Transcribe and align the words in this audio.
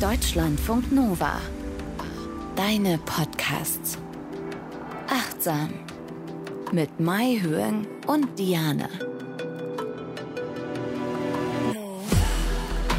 Deutschlandfunk 0.00 0.92
Nova. 0.92 1.40
Deine 2.54 2.98
Podcasts. 2.98 3.98
Achtsam. 5.08 5.70
Mit 6.70 7.00
Mai 7.00 7.40
Höhen 7.42 7.84
und 8.06 8.38
Diane. 8.38 8.88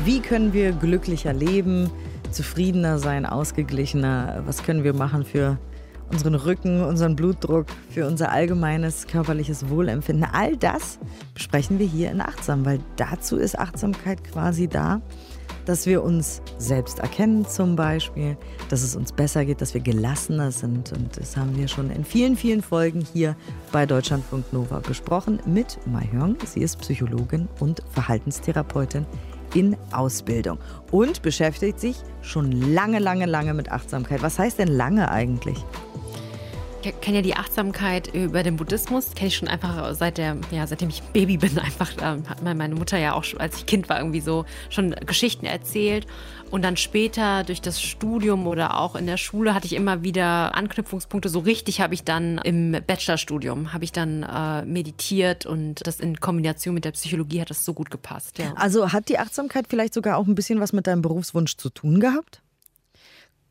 Wie 0.03 0.19
können 0.19 0.51
wir 0.51 0.73
glücklicher 0.73 1.31
leben, 1.31 1.89
zufriedener 2.31 2.99
sein, 2.99 3.25
ausgeglichener? 3.25 4.43
Was 4.45 4.63
können 4.63 4.83
wir 4.83 4.93
machen 4.93 5.23
für 5.23 5.57
unseren 6.11 6.35
Rücken, 6.35 6.83
unseren 6.83 7.15
Blutdruck, 7.15 7.67
für 7.91 8.07
unser 8.07 8.29
allgemeines 8.33 9.07
körperliches 9.07 9.69
Wohlempfinden? 9.69 10.27
All 10.29 10.57
das 10.57 10.99
besprechen 11.33 11.79
wir 11.79 11.87
hier 11.87 12.11
in 12.11 12.19
Achtsam, 12.19 12.65
weil 12.65 12.81
dazu 12.97 13.37
ist 13.37 13.57
Achtsamkeit 13.57 14.21
quasi 14.25 14.67
da 14.67 15.01
dass 15.69 15.85
wir 15.85 16.03
uns 16.03 16.41
selbst 16.57 16.97
erkennen 16.97 17.45
zum 17.45 17.75
Beispiel, 17.75 18.35
dass 18.69 18.81
es 18.81 18.95
uns 18.95 19.11
besser 19.11 19.45
geht, 19.45 19.61
dass 19.61 19.75
wir 19.75 19.81
gelassener 19.81 20.51
sind. 20.51 20.91
Und 20.93 21.15
das 21.15 21.37
haben 21.37 21.55
wir 21.55 21.67
schon 21.67 21.91
in 21.91 22.03
vielen, 22.03 22.35
vielen 22.35 22.63
Folgen 22.63 23.05
hier 23.13 23.35
bei 23.71 23.85
Deutschlandfunk 23.85 24.51
Nova 24.51 24.79
besprochen 24.79 25.39
mit 25.45 25.77
Mai 25.85 26.09
Hyung. 26.11 26.37
Sie 26.43 26.61
ist 26.61 26.79
Psychologin 26.79 27.47
und 27.59 27.83
Verhaltenstherapeutin 27.91 29.05
in 29.53 29.77
Ausbildung 29.91 30.57
und 30.89 31.21
beschäftigt 31.21 31.79
sich 31.79 31.97
schon 32.23 32.51
lange, 32.51 32.97
lange, 32.97 33.27
lange 33.27 33.53
mit 33.53 33.71
Achtsamkeit. 33.71 34.23
Was 34.23 34.39
heißt 34.39 34.57
denn 34.57 34.69
lange 34.69 35.11
eigentlich? 35.11 35.63
Ich 36.81 37.01
kenne 37.01 37.17
ja 37.17 37.21
die 37.21 37.35
Achtsamkeit 37.35 38.13
über 38.13 38.43
den 38.43 38.55
Buddhismus, 38.55 39.13
kenne 39.13 39.27
ich 39.27 39.35
schon 39.35 39.47
einfach 39.47 39.93
seit 39.93 40.17
der, 40.17 40.37
ja, 40.51 40.65
seitdem 40.65 40.89
ich 40.89 41.01
Baby 41.03 41.37
bin, 41.37 41.59
einfach 41.59 41.91
ähm, 42.01 42.27
hat 42.29 42.41
meine 42.41 42.75
Mutter 42.75 42.97
ja 42.97 43.13
auch, 43.13 43.25
als 43.37 43.57
ich 43.57 43.65
Kind 43.65 43.89
war, 43.89 43.99
irgendwie 43.99 44.21
so 44.21 44.45
schon 44.69 44.91
Geschichten 45.05 45.45
erzählt. 45.45 46.07
Und 46.51 46.63
dann 46.63 46.77
später 46.77 47.43
durch 47.43 47.61
das 47.61 47.81
Studium 47.81 48.47
oder 48.47 48.79
auch 48.79 48.95
in 48.95 49.05
der 49.05 49.17
Schule 49.17 49.53
hatte 49.53 49.67
ich 49.67 49.73
immer 49.73 50.03
wieder 50.03 50.55
Anknüpfungspunkte. 50.55 51.29
So 51.29 51.39
richtig 51.39 51.79
habe 51.79 51.93
ich 51.93 52.03
dann 52.03 52.39
im 52.39 52.71
Bachelorstudium, 52.87 53.71
habe 53.71 53.83
ich 53.83 53.91
dann 53.91 54.23
äh, 54.23 54.65
meditiert 54.65 55.45
und 55.45 55.85
das 55.85 55.99
in 55.99 56.19
Kombination 56.19 56.73
mit 56.73 56.85
der 56.85 56.91
Psychologie 56.91 57.41
hat 57.41 57.51
das 57.51 57.65
so 57.65 57.73
gut 57.73 57.91
gepasst. 57.91 58.39
Ja. 58.39 58.53
Also 58.55 58.91
hat 58.91 59.09
die 59.09 59.19
Achtsamkeit 59.19 59.65
vielleicht 59.69 59.93
sogar 59.93 60.17
auch 60.17 60.27
ein 60.27 60.35
bisschen 60.35 60.59
was 60.59 60.73
mit 60.73 60.87
deinem 60.87 61.01
Berufswunsch 61.01 61.57
zu 61.57 61.69
tun 61.69 61.99
gehabt? 61.99 62.41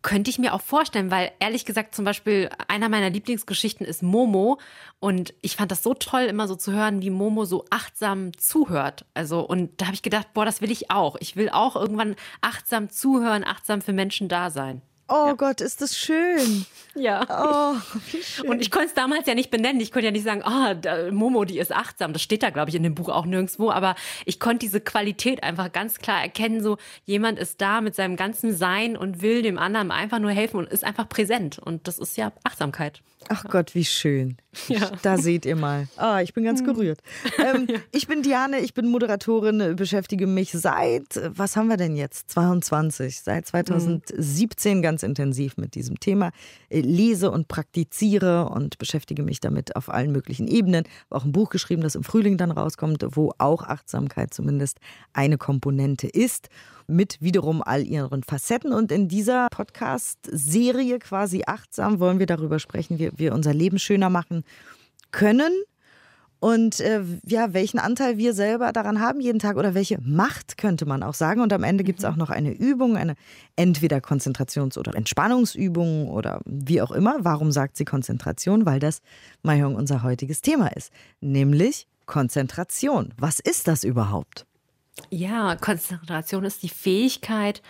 Könnte 0.00 0.30
ich 0.30 0.38
mir 0.38 0.54
auch 0.54 0.60
vorstellen, 0.60 1.10
weil 1.10 1.32
ehrlich 1.40 1.64
gesagt 1.64 1.94
zum 1.94 2.04
Beispiel 2.04 2.50
einer 2.68 2.88
meiner 2.88 3.10
Lieblingsgeschichten 3.10 3.84
ist 3.84 4.02
Momo 4.02 4.58
und 5.00 5.34
ich 5.42 5.56
fand 5.56 5.72
das 5.72 5.82
so 5.82 5.92
toll, 5.92 6.22
immer 6.22 6.46
so 6.46 6.54
zu 6.54 6.72
hören, 6.72 7.02
wie 7.02 7.10
Momo 7.10 7.44
so 7.44 7.64
achtsam 7.70 8.36
zuhört. 8.38 9.04
Also 9.14 9.40
und 9.40 9.80
da 9.80 9.86
habe 9.86 9.94
ich 9.94 10.02
gedacht, 10.02 10.32
boah, 10.34 10.44
das 10.44 10.60
will 10.60 10.70
ich 10.70 10.90
auch. 10.90 11.16
Ich 11.20 11.34
will 11.34 11.48
auch 11.50 11.74
irgendwann 11.74 12.14
achtsam 12.40 12.90
zuhören, 12.90 13.44
achtsam 13.44 13.82
für 13.82 13.92
Menschen 13.92 14.28
da 14.28 14.50
sein. 14.50 14.82
Oh 15.08 15.28
ja. 15.28 15.32
Gott, 15.32 15.60
ist 15.60 15.80
das 15.80 15.96
schön. 15.96 16.66
Ja. 16.94 17.24
Oh, 17.30 17.96
wie 18.10 18.20
schön. 18.20 18.48
Und 18.48 18.60
ich 18.60 18.72
konnte 18.72 18.88
es 18.88 18.94
damals 18.94 19.28
ja 19.28 19.36
nicht 19.36 19.52
benennen. 19.52 19.80
Ich 19.80 19.92
konnte 19.92 20.06
ja 20.06 20.10
nicht 20.10 20.24
sagen, 20.24 20.42
oh, 20.44 21.12
Momo, 21.12 21.44
die 21.44 21.60
ist 21.60 21.72
achtsam. 21.72 22.12
Das 22.12 22.22
steht 22.22 22.42
da, 22.42 22.50
glaube 22.50 22.70
ich, 22.70 22.74
in 22.74 22.82
dem 22.82 22.96
Buch 22.96 23.08
auch 23.08 23.24
nirgendwo. 23.24 23.70
Aber 23.70 23.94
ich 24.24 24.40
konnte 24.40 24.66
diese 24.66 24.80
Qualität 24.80 25.44
einfach 25.44 25.70
ganz 25.70 25.98
klar 25.98 26.20
erkennen. 26.20 26.60
So, 26.60 26.76
jemand 27.04 27.38
ist 27.38 27.60
da 27.60 27.82
mit 27.82 27.94
seinem 27.94 28.16
ganzen 28.16 28.52
Sein 28.52 28.96
und 28.96 29.22
will 29.22 29.42
dem 29.42 29.58
anderen 29.58 29.92
einfach 29.92 30.18
nur 30.18 30.32
helfen 30.32 30.56
und 30.56 30.68
ist 30.68 30.82
einfach 30.82 31.08
präsent. 31.08 31.60
Und 31.60 31.86
das 31.86 31.98
ist 31.98 32.16
ja 32.16 32.32
Achtsamkeit. 32.42 33.00
Ach 33.28 33.44
Gott, 33.44 33.74
wie 33.74 33.84
schön. 33.84 34.36
Ja. 34.68 34.90
Da 35.02 35.18
seht 35.18 35.46
ihr 35.46 35.56
mal. 35.56 35.88
Ah, 35.96 36.20
ich 36.20 36.34
bin 36.34 36.44
ganz 36.44 36.60
hm. 36.60 36.66
gerührt. 36.66 37.00
Ähm, 37.38 37.66
ja. 37.70 37.78
Ich 37.92 38.08
bin 38.08 38.22
Diane, 38.22 38.58
ich 38.60 38.74
bin 38.74 38.88
Moderatorin, 38.88 39.76
beschäftige 39.76 40.26
mich 40.26 40.50
seit, 40.50 41.20
was 41.28 41.56
haben 41.56 41.68
wir 41.68 41.76
denn 41.76 41.94
jetzt? 41.94 42.30
22, 42.30 43.20
seit 43.20 43.46
2017 43.46 44.82
ganz 44.82 45.04
intensiv 45.04 45.56
mit 45.56 45.74
diesem 45.76 46.00
Thema. 46.00 46.32
Lese 46.68 47.30
und 47.30 47.46
praktiziere 47.46 48.48
und 48.48 48.78
beschäftige 48.78 49.22
mich 49.22 49.38
damit 49.40 49.76
auf 49.76 49.88
allen 49.88 50.10
möglichen 50.10 50.48
Ebenen. 50.48 50.84
Habe 51.10 51.20
auch 51.20 51.24
ein 51.24 51.32
Buch 51.32 51.50
geschrieben, 51.50 51.82
das 51.82 51.94
im 51.94 52.02
Frühling 52.02 52.38
dann 52.38 52.50
rauskommt, 52.50 53.04
wo 53.10 53.32
auch 53.38 53.62
Achtsamkeit 53.62 54.34
zumindest 54.34 54.78
eine 55.12 55.38
Komponente 55.38 56.08
ist 56.08 56.48
mit 56.88 57.20
wiederum 57.20 57.62
all 57.62 57.86
ihren 57.86 58.22
Facetten. 58.24 58.72
Und 58.72 58.90
in 58.90 59.06
dieser 59.06 59.48
Podcast-Serie 59.50 60.98
quasi 60.98 61.44
achtsam 61.46 62.00
wollen 62.00 62.18
wir 62.18 62.26
darüber 62.26 62.58
sprechen, 62.58 62.98
wie 62.98 63.10
wir 63.16 63.34
unser 63.34 63.54
Leben 63.54 63.78
schöner 63.78 64.10
machen 64.10 64.42
können 65.10 65.52
und 66.40 66.78
äh, 66.80 67.02
ja, 67.26 67.52
welchen 67.52 67.78
Anteil 67.78 68.16
wir 68.16 68.32
selber 68.32 68.72
daran 68.72 69.00
haben 69.00 69.20
jeden 69.20 69.40
Tag 69.40 69.56
oder 69.56 69.74
welche 69.74 69.98
Macht 70.00 70.56
könnte 70.56 70.86
man 70.86 71.02
auch 71.02 71.14
sagen. 71.14 71.40
Und 71.40 71.52
am 71.52 71.64
Ende 71.64 71.82
gibt 71.82 71.98
es 71.98 72.04
mhm. 72.04 72.12
auch 72.12 72.16
noch 72.16 72.30
eine 72.30 72.52
Übung, 72.52 72.96
eine 72.96 73.14
entweder 73.56 73.98
Konzentrations- 73.98 74.78
oder 74.78 74.94
Entspannungsübung 74.94 76.08
oder 76.08 76.40
wie 76.44 76.80
auch 76.80 76.92
immer. 76.92 77.16
Warum 77.20 77.50
sagt 77.50 77.76
sie 77.76 77.84
Konzentration? 77.84 78.66
Weil 78.66 78.78
das, 78.78 79.00
Mayong, 79.42 79.74
unser 79.74 80.04
heutiges 80.04 80.40
Thema 80.40 80.68
ist, 80.68 80.92
nämlich 81.20 81.88
Konzentration. 82.06 83.12
Was 83.18 83.40
ist 83.40 83.66
das 83.66 83.82
überhaupt? 83.82 84.46
Ja, 85.10 85.56
Konzentration 85.56 86.44
ist 86.44 86.62
die 86.62 86.68
Fähigkeit, 86.68 87.62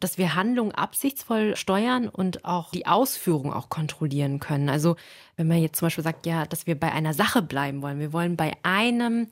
dass 0.00 0.18
wir 0.18 0.34
Handlungen 0.34 0.72
absichtsvoll 0.72 1.56
steuern 1.56 2.08
und 2.08 2.44
auch 2.44 2.70
die 2.70 2.86
Ausführung 2.86 3.52
auch 3.52 3.68
kontrollieren 3.68 4.40
können. 4.40 4.68
Also 4.68 4.96
wenn 5.36 5.46
man 5.46 5.58
jetzt 5.58 5.78
zum 5.78 5.86
Beispiel 5.86 6.04
sagt, 6.04 6.26
ja, 6.26 6.44
dass 6.44 6.66
wir 6.66 6.78
bei 6.78 6.90
einer 6.92 7.14
Sache 7.14 7.40
bleiben 7.40 7.82
wollen, 7.82 8.00
wir 8.00 8.12
wollen 8.12 8.36
bei 8.36 8.52
einem 8.62 9.28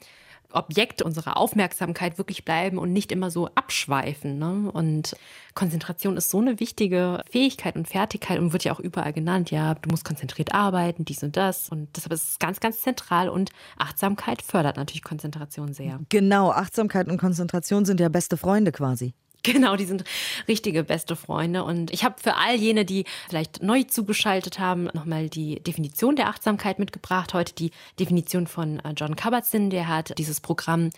Objekt 0.52 1.02
unserer 1.02 1.36
Aufmerksamkeit 1.36 2.18
wirklich 2.18 2.44
bleiben 2.44 2.78
und 2.78 2.92
nicht 2.92 3.12
immer 3.12 3.30
so 3.30 3.48
abschweifen. 3.54 4.38
Ne? 4.38 4.70
Und 4.72 5.16
Konzentration 5.54 6.16
ist 6.16 6.30
so 6.30 6.40
eine 6.40 6.60
wichtige 6.60 7.22
Fähigkeit 7.30 7.76
und 7.76 7.88
Fertigkeit 7.88 8.38
und 8.38 8.52
wird 8.52 8.64
ja 8.64 8.72
auch 8.72 8.80
überall 8.80 9.12
genannt. 9.12 9.50
Ja, 9.50 9.74
du 9.74 9.90
musst 9.90 10.04
konzentriert 10.04 10.54
arbeiten, 10.54 11.04
dies 11.04 11.22
und 11.22 11.36
das. 11.36 11.68
Und 11.68 11.88
deshalb 11.96 12.12
ist 12.12 12.28
es 12.28 12.38
ganz, 12.38 12.60
ganz 12.60 12.80
zentral 12.80 13.28
und 13.28 13.50
Achtsamkeit 13.78 14.42
fördert 14.42 14.76
natürlich 14.76 15.04
Konzentration 15.04 15.72
sehr. 15.72 16.00
Genau, 16.08 16.50
Achtsamkeit 16.50 17.08
und 17.08 17.18
Konzentration 17.18 17.84
sind 17.84 18.00
ja 18.00 18.08
beste 18.08 18.36
Freunde 18.36 18.72
quasi. 18.72 19.14
Genau, 19.50 19.76
die 19.76 19.86
sind 19.86 20.04
richtige 20.48 20.84
beste 20.84 21.16
Freunde. 21.16 21.64
Und 21.64 21.90
ich 21.92 22.04
habe 22.04 22.16
für 22.22 22.36
all 22.36 22.56
jene, 22.56 22.84
die 22.84 23.04
vielleicht 23.28 23.62
neu 23.62 23.84
zugeschaltet 23.84 24.58
haben, 24.58 24.84
nochmal 24.92 25.28
die 25.28 25.60
Definition 25.60 26.16
der 26.16 26.28
Achtsamkeit 26.28 26.78
mitgebracht. 26.78 27.32
Heute 27.32 27.54
die 27.54 27.70
Definition 27.98 28.46
von 28.46 28.80
äh, 28.80 28.92
John 28.96 29.16
Kabat-Zinn. 29.16 29.70
Der 29.70 29.88
hat 29.88 30.18
dieses 30.18 30.40
Programm 30.40 30.90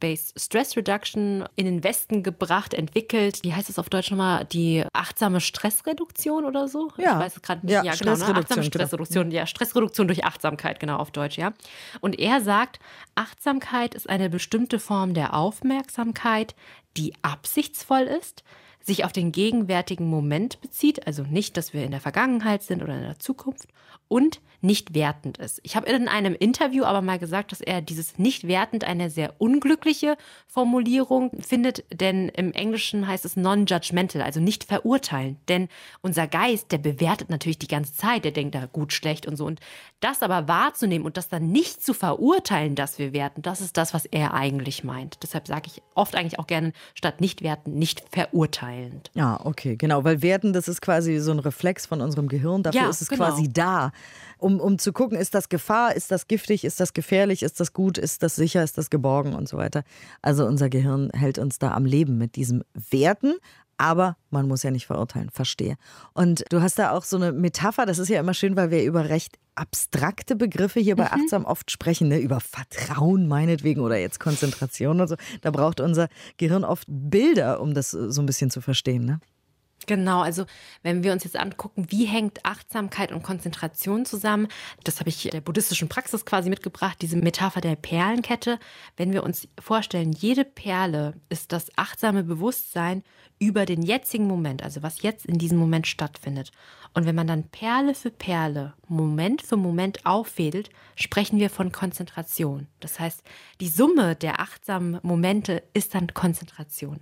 Mindfulness-Based 0.00 0.38
Stress 0.38 0.76
Reduction 0.76 1.44
in 1.56 1.66
den 1.66 1.84
Westen 1.84 2.22
gebracht, 2.22 2.74
entwickelt. 2.74 3.40
Wie 3.42 3.54
heißt 3.54 3.68
es 3.68 3.78
auf 3.78 3.88
Deutsch 3.88 4.10
nochmal? 4.10 4.44
Die 4.46 4.84
achtsame 4.92 5.40
Stressreduktion 5.40 6.44
oder 6.44 6.68
so? 6.68 6.90
Ja. 6.98 7.14
Ich 7.14 7.18
weiß 7.18 7.36
es 7.36 7.42
gerade 7.42 7.66
nicht. 7.66 7.72
Ja, 7.72 7.84
ja 7.84 7.94
genau, 7.94 8.16
ne? 8.16 8.24
Achtsame 8.24 8.44
genau. 8.44 8.62
Stressreduktion. 8.62 9.30
Ja, 9.30 9.46
Stressreduktion 9.46 10.06
durch 10.06 10.24
Achtsamkeit, 10.24 10.80
genau 10.80 10.96
auf 10.96 11.10
Deutsch, 11.10 11.38
ja. 11.38 11.52
Und 12.00 12.18
er 12.18 12.40
sagt, 12.40 12.78
Achtsamkeit 13.14 13.94
ist 13.94 14.08
eine 14.08 14.30
bestimmte 14.30 14.78
Form 14.78 15.14
der 15.14 15.34
Aufmerksamkeit, 15.34 16.54
die 16.96 17.12
absichtsvoll 17.22 18.02
ist, 18.02 18.42
sich 18.80 19.04
auf 19.04 19.12
den 19.12 19.32
gegenwärtigen 19.32 20.08
Moment 20.08 20.60
bezieht, 20.60 21.06
also 21.06 21.24
nicht, 21.24 21.56
dass 21.56 21.72
wir 21.72 21.84
in 21.84 21.90
der 21.90 22.00
Vergangenheit 22.00 22.62
sind 22.62 22.82
oder 22.82 22.94
in 22.94 23.02
der 23.02 23.18
Zukunft, 23.18 23.68
und 24.08 24.40
nicht 24.60 24.94
wertend 24.94 25.38
ist. 25.38 25.60
Ich 25.62 25.76
habe 25.76 25.88
in 25.88 26.08
einem 26.08 26.34
Interview 26.34 26.84
aber 26.84 27.02
mal 27.02 27.18
gesagt, 27.18 27.52
dass 27.52 27.60
er 27.60 27.80
dieses 27.80 28.18
nicht 28.18 28.46
wertend 28.48 28.84
eine 28.84 29.10
sehr 29.10 29.34
unglückliche 29.38 30.16
Formulierung 30.46 31.30
findet, 31.40 31.84
denn 31.92 32.28
im 32.30 32.52
Englischen 32.52 33.06
heißt 33.06 33.24
es 33.24 33.36
non-judgmental, 33.36 34.22
also 34.22 34.40
nicht 34.40 34.64
verurteilen. 34.64 35.36
Denn 35.48 35.68
unser 36.02 36.26
Geist, 36.26 36.72
der 36.72 36.78
bewertet 36.78 37.30
natürlich 37.30 37.58
die 37.58 37.68
ganze 37.68 37.94
Zeit, 37.94 38.24
der 38.24 38.32
denkt 38.32 38.54
da 38.54 38.66
gut, 38.66 38.92
schlecht 38.92 39.26
und 39.26 39.36
so. 39.36 39.46
Und 39.46 39.60
das 40.00 40.22
aber 40.22 40.48
wahrzunehmen 40.48 41.06
und 41.06 41.16
das 41.16 41.28
dann 41.28 41.50
nicht 41.50 41.82
zu 41.82 41.94
verurteilen, 41.94 42.74
dass 42.74 42.98
wir 42.98 43.12
werten, 43.12 43.42
das 43.42 43.60
ist 43.60 43.76
das, 43.76 43.94
was 43.94 44.04
er 44.06 44.34
eigentlich 44.34 44.84
meint. 44.84 45.22
Deshalb 45.22 45.46
sage 45.46 45.64
ich 45.66 45.82
oft 45.94 46.14
eigentlich 46.14 46.38
auch 46.38 46.46
gerne 46.46 46.72
statt 46.94 47.20
nicht 47.20 47.42
werten, 47.42 47.74
nicht 47.74 48.02
verurteilend. 48.10 49.10
Ja, 49.14 49.40
okay, 49.44 49.76
genau, 49.76 50.04
weil 50.04 50.22
werten, 50.22 50.52
das 50.52 50.68
ist 50.68 50.80
quasi 50.80 51.18
so 51.18 51.30
ein 51.30 51.38
Reflex 51.38 51.86
von 51.86 52.00
unserem 52.00 52.28
Gehirn, 52.28 52.62
dafür 52.62 52.82
ja, 52.82 52.90
ist 52.90 53.02
es 53.02 53.08
genau. 53.08 53.26
quasi 53.26 53.52
da 53.52 53.92
um, 54.38 54.60
um 54.60 54.78
zu 54.78 54.92
gucken, 54.92 55.18
ist 55.18 55.34
das 55.34 55.48
Gefahr, 55.48 55.94
ist 55.94 56.10
das 56.10 56.28
giftig, 56.28 56.64
ist 56.64 56.80
das 56.80 56.92
gefährlich, 56.92 57.42
ist 57.42 57.60
das 57.60 57.72
gut, 57.72 57.98
ist 57.98 58.22
das 58.22 58.36
sicher, 58.36 58.62
ist 58.62 58.78
das 58.78 58.90
geborgen 58.90 59.34
und 59.34 59.48
so 59.48 59.56
weiter. 59.56 59.82
Also 60.22 60.44
unser 60.46 60.68
Gehirn 60.68 61.10
hält 61.12 61.38
uns 61.38 61.58
da 61.58 61.72
am 61.72 61.84
Leben 61.84 62.18
mit 62.18 62.36
diesem 62.36 62.62
Werten, 62.90 63.34
aber 63.78 64.16
man 64.30 64.48
muss 64.48 64.62
ja 64.62 64.70
nicht 64.70 64.86
verurteilen, 64.86 65.30
verstehe. 65.30 65.76
Und 66.14 66.44
du 66.50 66.62
hast 66.62 66.78
da 66.78 66.92
auch 66.92 67.04
so 67.04 67.16
eine 67.16 67.32
Metapher, 67.32 67.86
das 67.86 67.98
ist 67.98 68.08
ja 68.08 68.20
immer 68.20 68.34
schön, 68.34 68.56
weil 68.56 68.70
wir 68.70 68.82
über 68.84 69.08
recht 69.08 69.38
abstrakte 69.54 70.36
Begriffe 70.36 70.80
hier 70.80 70.96
bei 70.96 71.04
mhm. 71.04 71.22
Achtsam 71.22 71.44
oft 71.44 71.70
sprechen, 71.70 72.08
ne? 72.08 72.18
über 72.18 72.40
Vertrauen 72.40 73.26
meinetwegen 73.26 73.80
oder 73.80 73.96
jetzt 73.96 74.20
Konzentration 74.20 75.00
und 75.00 75.08
so. 75.08 75.16
Da 75.40 75.50
braucht 75.50 75.80
unser 75.80 76.08
Gehirn 76.36 76.64
oft 76.64 76.86
Bilder, 76.88 77.60
um 77.60 77.74
das 77.74 77.90
so 77.90 78.22
ein 78.22 78.26
bisschen 78.26 78.50
zu 78.50 78.60
verstehen. 78.60 79.04
Ne? 79.04 79.20
Genau, 79.86 80.20
also 80.20 80.46
wenn 80.82 81.04
wir 81.04 81.12
uns 81.12 81.22
jetzt 81.22 81.36
angucken, 81.36 81.86
wie 81.90 82.04
hängt 82.06 82.44
Achtsamkeit 82.44 83.12
und 83.12 83.22
Konzentration 83.22 84.04
zusammen, 84.04 84.48
das 84.82 84.98
habe 84.98 85.08
ich 85.08 85.22
der 85.22 85.40
buddhistischen 85.40 85.88
Praxis 85.88 86.24
quasi 86.24 86.50
mitgebracht, 86.50 86.98
diese 87.00 87.16
Metapher 87.16 87.60
der 87.60 87.76
Perlenkette. 87.76 88.58
Wenn 88.96 89.12
wir 89.12 89.22
uns 89.22 89.48
vorstellen, 89.60 90.12
jede 90.12 90.44
Perle 90.44 91.14
ist 91.28 91.52
das 91.52 91.70
achtsame 91.76 92.24
Bewusstsein 92.24 93.04
über 93.38 93.64
den 93.64 93.82
jetzigen 93.82 94.26
Moment, 94.26 94.62
also 94.62 94.82
was 94.82 95.02
jetzt 95.02 95.24
in 95.24 95.38
diesem 95.38 95.58
Moment 95.58 95.86
stattfindet. 95.86 96.50
Und 96.94 97.06
wenn 97.06 97.14
man 97.14 97.26
dann 97.26 97.48
Perle 97.48 97.94
für 97.94 98.10
Perle, 98.10 98.74
Moment 98.88 99.42
für 99.42 99.56
Moment 99.56 100.04
auffädelt, 100.04 100.70
sprechen 100.96 101.38
wir 101.38 101.50
von 101.50 101.70
Konzentration. 101.70 102.66
Das 102.80 102.98
heißt, 102.98 103.22
die 103.60 103.68
Summe 103.68 104.16
der 104.16 104.40
achtsamen 104.40 104.98
Momente 105.02 105.62
ist 105.74 105.94
dann 105.94 106.12
Konzentration. 106.14 107.00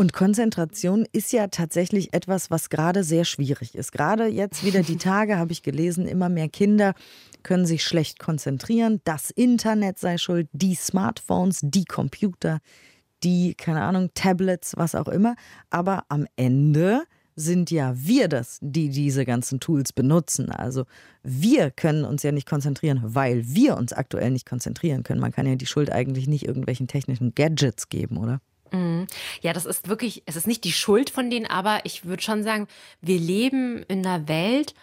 Und 0.00 0.14
Konzentration 0.14 1.04
ist 1.12 1.30
ja 1.30 1.48
tatsächlich 1.48 2.14
etwas, 2.14 2.50
was 2.50 2.70
gerade 2.70 3.04
sehr 3.04 3.26
schwierig 3.26 3.74
ist. 3.74 3.92
Gerade 3.92 4.28
jetzt 4.28 4.64
wieder 4.64 4.82
die 4.82 4.96
Tage 4.96 5.36
habe 5.36 5.52
ich 5.52 5.62
gelesen, 5.62 6.06
immer 6.06 6.30
mehr 6.30 6.48
Kinder 6.48 6.94
können 7.42 7.66
sich 7.66 7.84
schlecht 7.84 8.18
konzentrieren. 8.18 9.02
Das 9.04 9.28
Internet 9.28 9.98
sei 9.98 10.16
schuld, 10.16 10.48
die 10.52 10.74
Smartphones, 10.74 11.60
die 11.62 11.84
Computer, 11.84 12.60
die, 13.22 13.52
keine 13.52 13.82
Ahnung, 13.82 14.08
Tablets, 14.14 14.72
was 14.74 14.94
auch 14.94 15.06
immer. 15.06 15.34
Aber 15.68 16.04
am 16.08 16.26
Ende 16.34 17.02
sind 17.36 17.70
ja 17.70 17.92
wir 17.94 18.28
das, 18.28 18.56
die 18.62 18.88
diese 18.88 19.26
ganzen 19.26 19.60
Tools 19.60 19.92
benutzen. 19.92 20.50
Also 20.50 20.86
wir 21.22 21.70
können 21.70 22.06
uns 22.06 22.22
ja 22.22 22.32
nicht 22.32 22.48
konzentrieren, 22.48 23.02
weil 23.02 23.46
wir 23.48 23.76
uns 23.76 23.92
aktuell 23.92 24.30
nicht 24.30 24.48
konzentrieren 24.48 25.02
können. 25.02 25.20
Man 25.20 25.32
kann 25.32 25.46
ja 25.46 25.56
die 25.56 25.66
Schuld 25.66 25.92
eigentlich 25.92 26.26
nicht 26.26 26.46
irgendwelchen 26.46 26.88
technischen 26.88 27.34
Gadgets 27.34 27.90
geben, 27.90 28.16
oder? 28.16 28.40
Mhm. 28.72 29.06
Ja, 29.40 29.52
das 29.52 29.66
ist 29.66 29.88
wirklich, 29.88 30.22
es 30.26 30.36
ist 30.36 30.46
nicht 30.46 30.64
die 30.64 30.72
Schuld 30.72 31.10
von 31.10 31.30
denen, 31.30 31.46
aber 31.46 31.80
ich 31.84 32.04
würde 32.04 32.22
schon 32.22 32.42
sagen, 32.42 32.68
wir 33.00 33.18
leben 33.18 33.82
in 33.88 34.06
einer 34.06 34.28
Welt, 34.28 34.74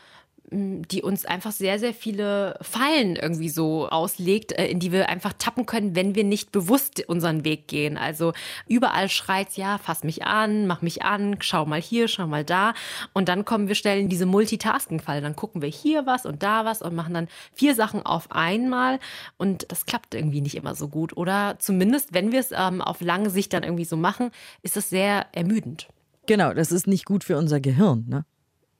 die 0.49 1.01
uns 1.01 1.25
einfach 1.25 1.51
sehr, 1.51 1.77
sehr 1.77 1.93
viele 1.93 2.57
Fallen 2.61 3.17
irgendwie 3.17 3.49
so 3.49 3.89
auslegt, 3.89 4.53
äh, 4.53 4.67
in 4.67 4.79
die 4.79 4.93
wir 4.93 5.09
einfach 5.09 5.33
tappen 5.33 5.65
können, 5.65 5.95
wenn 5.95 6.15
wir 6.15 6.23
nicht 6.23 6.53
bewusst 6.53 7.03
unseren 7.07 7.43
Weg 7.43 7.67
gehen. 7.67 7.97
Also 7.97 8.31
überall 8.67 9.09
schreit 9.09 9.57
ja, 9.57 9.77
fass 9.77 10.03
mich 10.03 10.23
an, 10.23 10.65
mach 10.65 10.81
mich 10.81 11.03
an, 11.03 11.35
schau 11.41 11.65
mal 11.65 11.81
hier, 11.81 12.07
schau 12.07 12.27
mal 12.27 12.45
da. 12.45 12.73
Und 13.13 13.27
dann 13.27 13.43
kommen 13.43 13.67
wir 13.67 13.75
schnell 13.75 13.99
in 13.99 14.07
diese 14.07 14.25
Multitasking-Falle. 14.25 15.21
Dann 15.21 15.35
gucken 15.35 15.61
wir 15.61 15.69
hier 15.69 16.05
was 16.05 16.25
und 16.25 16.43
da 16.43 16.63
was 16.63 16.81
und 16.81 16.95
machen 16.95 17.13
dann 17.13 17.27
vier 17.53 17.75
Sachen 17.75 18.05
auf 18.05 18.31
einmal. 18.31 18.99
Und 19.37 19.69
das 19.69 19.85
klappt 19.85 20.15
irgendwie 20.15 20.41
nicht 20.41 20.55
immer 20.55 20.75
so 20.75 20.87
gut. 20.87 21.17
Oder 21.17 21.55
zumindest, 21.59 22.13
wenn 22.13 22.31
wir 22.31 22.39
es 22.39 22.51
ähm, 22.53 22.81
auf 22.81 23.01
lange 23.01 23.29
Sicht 23.29 23.51
dann 23.51 23.63
irgendwie 23.63 23.85
so 23.85 23.97
machen, 23.97 24.31
ist 24.61 24.77
es 24.77 24.89
sehr 24.89 25.25
ermüdend. 25.33 25.89
Genau, 26.25 26.53
das 26.53 26.71
ist 26.71 26.87
nicht 26.87 27.05
gut 27.05 27.25
für 27.25 27.37
unser 27.37 27.59
Gehirn, 27.59 28.05
ne? 28.07 28.25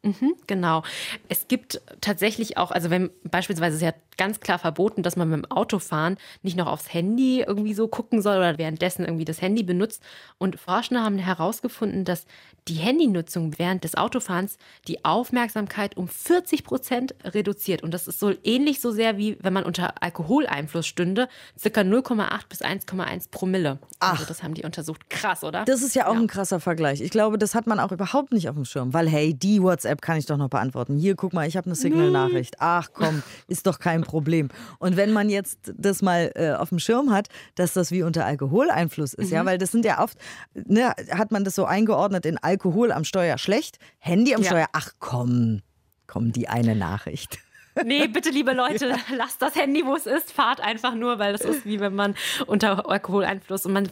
Mhm, 0.08 0.36
genau. 0.48 0.84
Es 1.28 1.48
gibt 1.50 1.82
tatsächlich 2.00 2.58
auch, 2.58 2.72
also 2.72 2.90
wenn 2.90 3.10
beispielsweise 3.24 3.76
ist 3.76 3.82
ja 3.82 3.94
ganz 4.18 4.40
klar 4.40 4.60
verboten, 4.60 5.04
dass 5.04 5.16
man 5.16 5.30
mit 5.30 5.44
dem 5.44 5.52
Autofahren 5.52 6.18
nicht 6.42 6.58
noch 6.58 6.68
aufs 6.68 6.94
Handy 6.94 7.44
irgendwie 7.46 7.74
so 7.74 7.88
gucken 7.88 8.22
soll 8.22 8.38
oder 8.38 8.58
währenddessen 8.58 9.06
irgendwie 9.06 9.26
das 9.26 9.42
Handy 9.42 9.64
benutzt. 9.64 10.04
Und 10.38 10.60
Forscher 10.60 11.04
haben 11.04 11.18
herausgefunden, 11.18 12.06
dass 12.06 12.26
die 12.68 12.76
Handynutzung 12.76 13.58
während 13.58 13.84
des 13.84 13.96
Autofahrens 13.96 14.58
die 14.88 15.06
Aufmerksamkeit 15.06 15.96
um 15.96 16.08
40 16.08 16.64
Prozent 16.64 17.16
reduziert. 17.24 17.84
Und 17.84 17.94
das 17.94 18.08
ist 18.08 18.20
so 18.20 18.34
ähnlich 18.44 18.82
so 18.82 18.92
sehr 18.92 19.18
wie 19.18 19.38
wenn 19.42 19.54
man 19.54 19.64
unter 19.64 20.02
Alkoholeinfluss 20.02 20.86
stünde, 20.86 21.30
circa 21.58 21.82
0,8 21.82 22.42
bis 22.50 22.62
1,1 22.62 23.30
Promille. 23.32 23.70
Also 23.70 23.82
Ach. 24.00 24.12
Also 24.12 24.26
das 24.26 24.44
haben 24.44 24.54
die 24.54 24.64
untersucht. 24.64 25.10
Krass, 25.10 25.44
oder? 25.44 25.64
Das 25.66 25.82
ist 25.82 25.96
ja 25.96 26.08
auch 26.08 26.16
ja. 26.16 26.20
ein 26.20 26.28
krasser 26.28 26.60
Vergleich. 26.60 27.02
Ich 27.02 27.12
glaube, 27.12 27.38
das 27.38 27.56
hat 27.56 27.68
man 27.68 27.80
auch 27.80 27.92
überhaupt 27.92 28.34
nicht 28.34 28.50
auf 28.50 28.56
dem 28.56 28.66
Schirm, 28.66 28.94
weil 28.94 29.08
hey, 29.08 29.34
die 29.34 29.62
WhatsApp 29.62 30.02
kann 30.02 30.18
ich 30.18 30.26
doch 30.26 30.38
noch 30.38 30.50
beantworten. 30.50 30.98
Hier, 30.98 31.16
guck 31.16 31.34
mal, 31.34 31.48
ich 31.48 31.56
habe 31.56 31.68
eine 31.68 31.76
Signal-Nachricht. 31.76 32.56
Ach 32.60 32.90
komm, 32.94 33.24
ist 33.48 33.68
doch 33.68 33.80
kein 33.80 34.04
Problem. 34.08 34.50
Und 34.80 34.98
wenn 34.98 35.12
man 35.12 35.30
jetzt 35.30 35.74
das 35.78 36.02
mal 36.02 36.32
äh, 36.36 36.54
auf 36.54 36.70
dem 36.70 36.80
Schirm 36.80 37.12
hat, 37.12 37.28
dass 37.56 37.74
das 37.74 37.92
wie 37.92 38.02
unter 38.02 38.26
Alkoholeinfluss 38.26 39.14
ist, 39.14 39.30
mhm. 39.30 39.36
ja, 39.36 39.46
weil 39.46 39.58
das 39.58 39.72
sind 39.72 39.86
ja 39.86 40.02
oft, 40.04 40.18
ne, 40.56 40.94
hat 41.12 41.32
man 41.32 41.44
das 41.44 41.54
so 41.54 41.66
eingeordnet 41.66 42.26
in 42.26 42.38
Alkohol 42.38 42.92
am 42.92 43.04
Steuer 43.04 43.38
schlecht, 43.38 43.78
Handy 44.00 44.34
am 44.34 44.42
ja. 44.42 44.48
Steuer, 44.48 44.68
ach 44.74 44.94
komm, 45.00 45.62
komm, 46.08 46.32
die 46.32 46.50
eine 46.50 46.76
Nachricht. 46.76 47.40
Nee, 47.86 48.08
bitte, 48.08 48.30
liebe 48.30 48.54
Leute, 48.54 48.96
lasst 49.16 49.42
das 49.42 49.56
Handy, 49.56 49.86
wo 49.86 49.96
es 49.96 50.06
ist. 50.06 50.32
Fahrt 50.32 50.62
einfach 50.62 50.96
nur, 50.96 51.20
weil 51.20 51.34
das 51.34 51.42
ist 51.42 51.66
wie 51.66 51.80
wenn 51.80 51.96
man 51.96 52.16
unter 52.46 52.90
Alkoholeinfluss 52.90 53.66
und 53.66 53.74
man, 53.74 53.90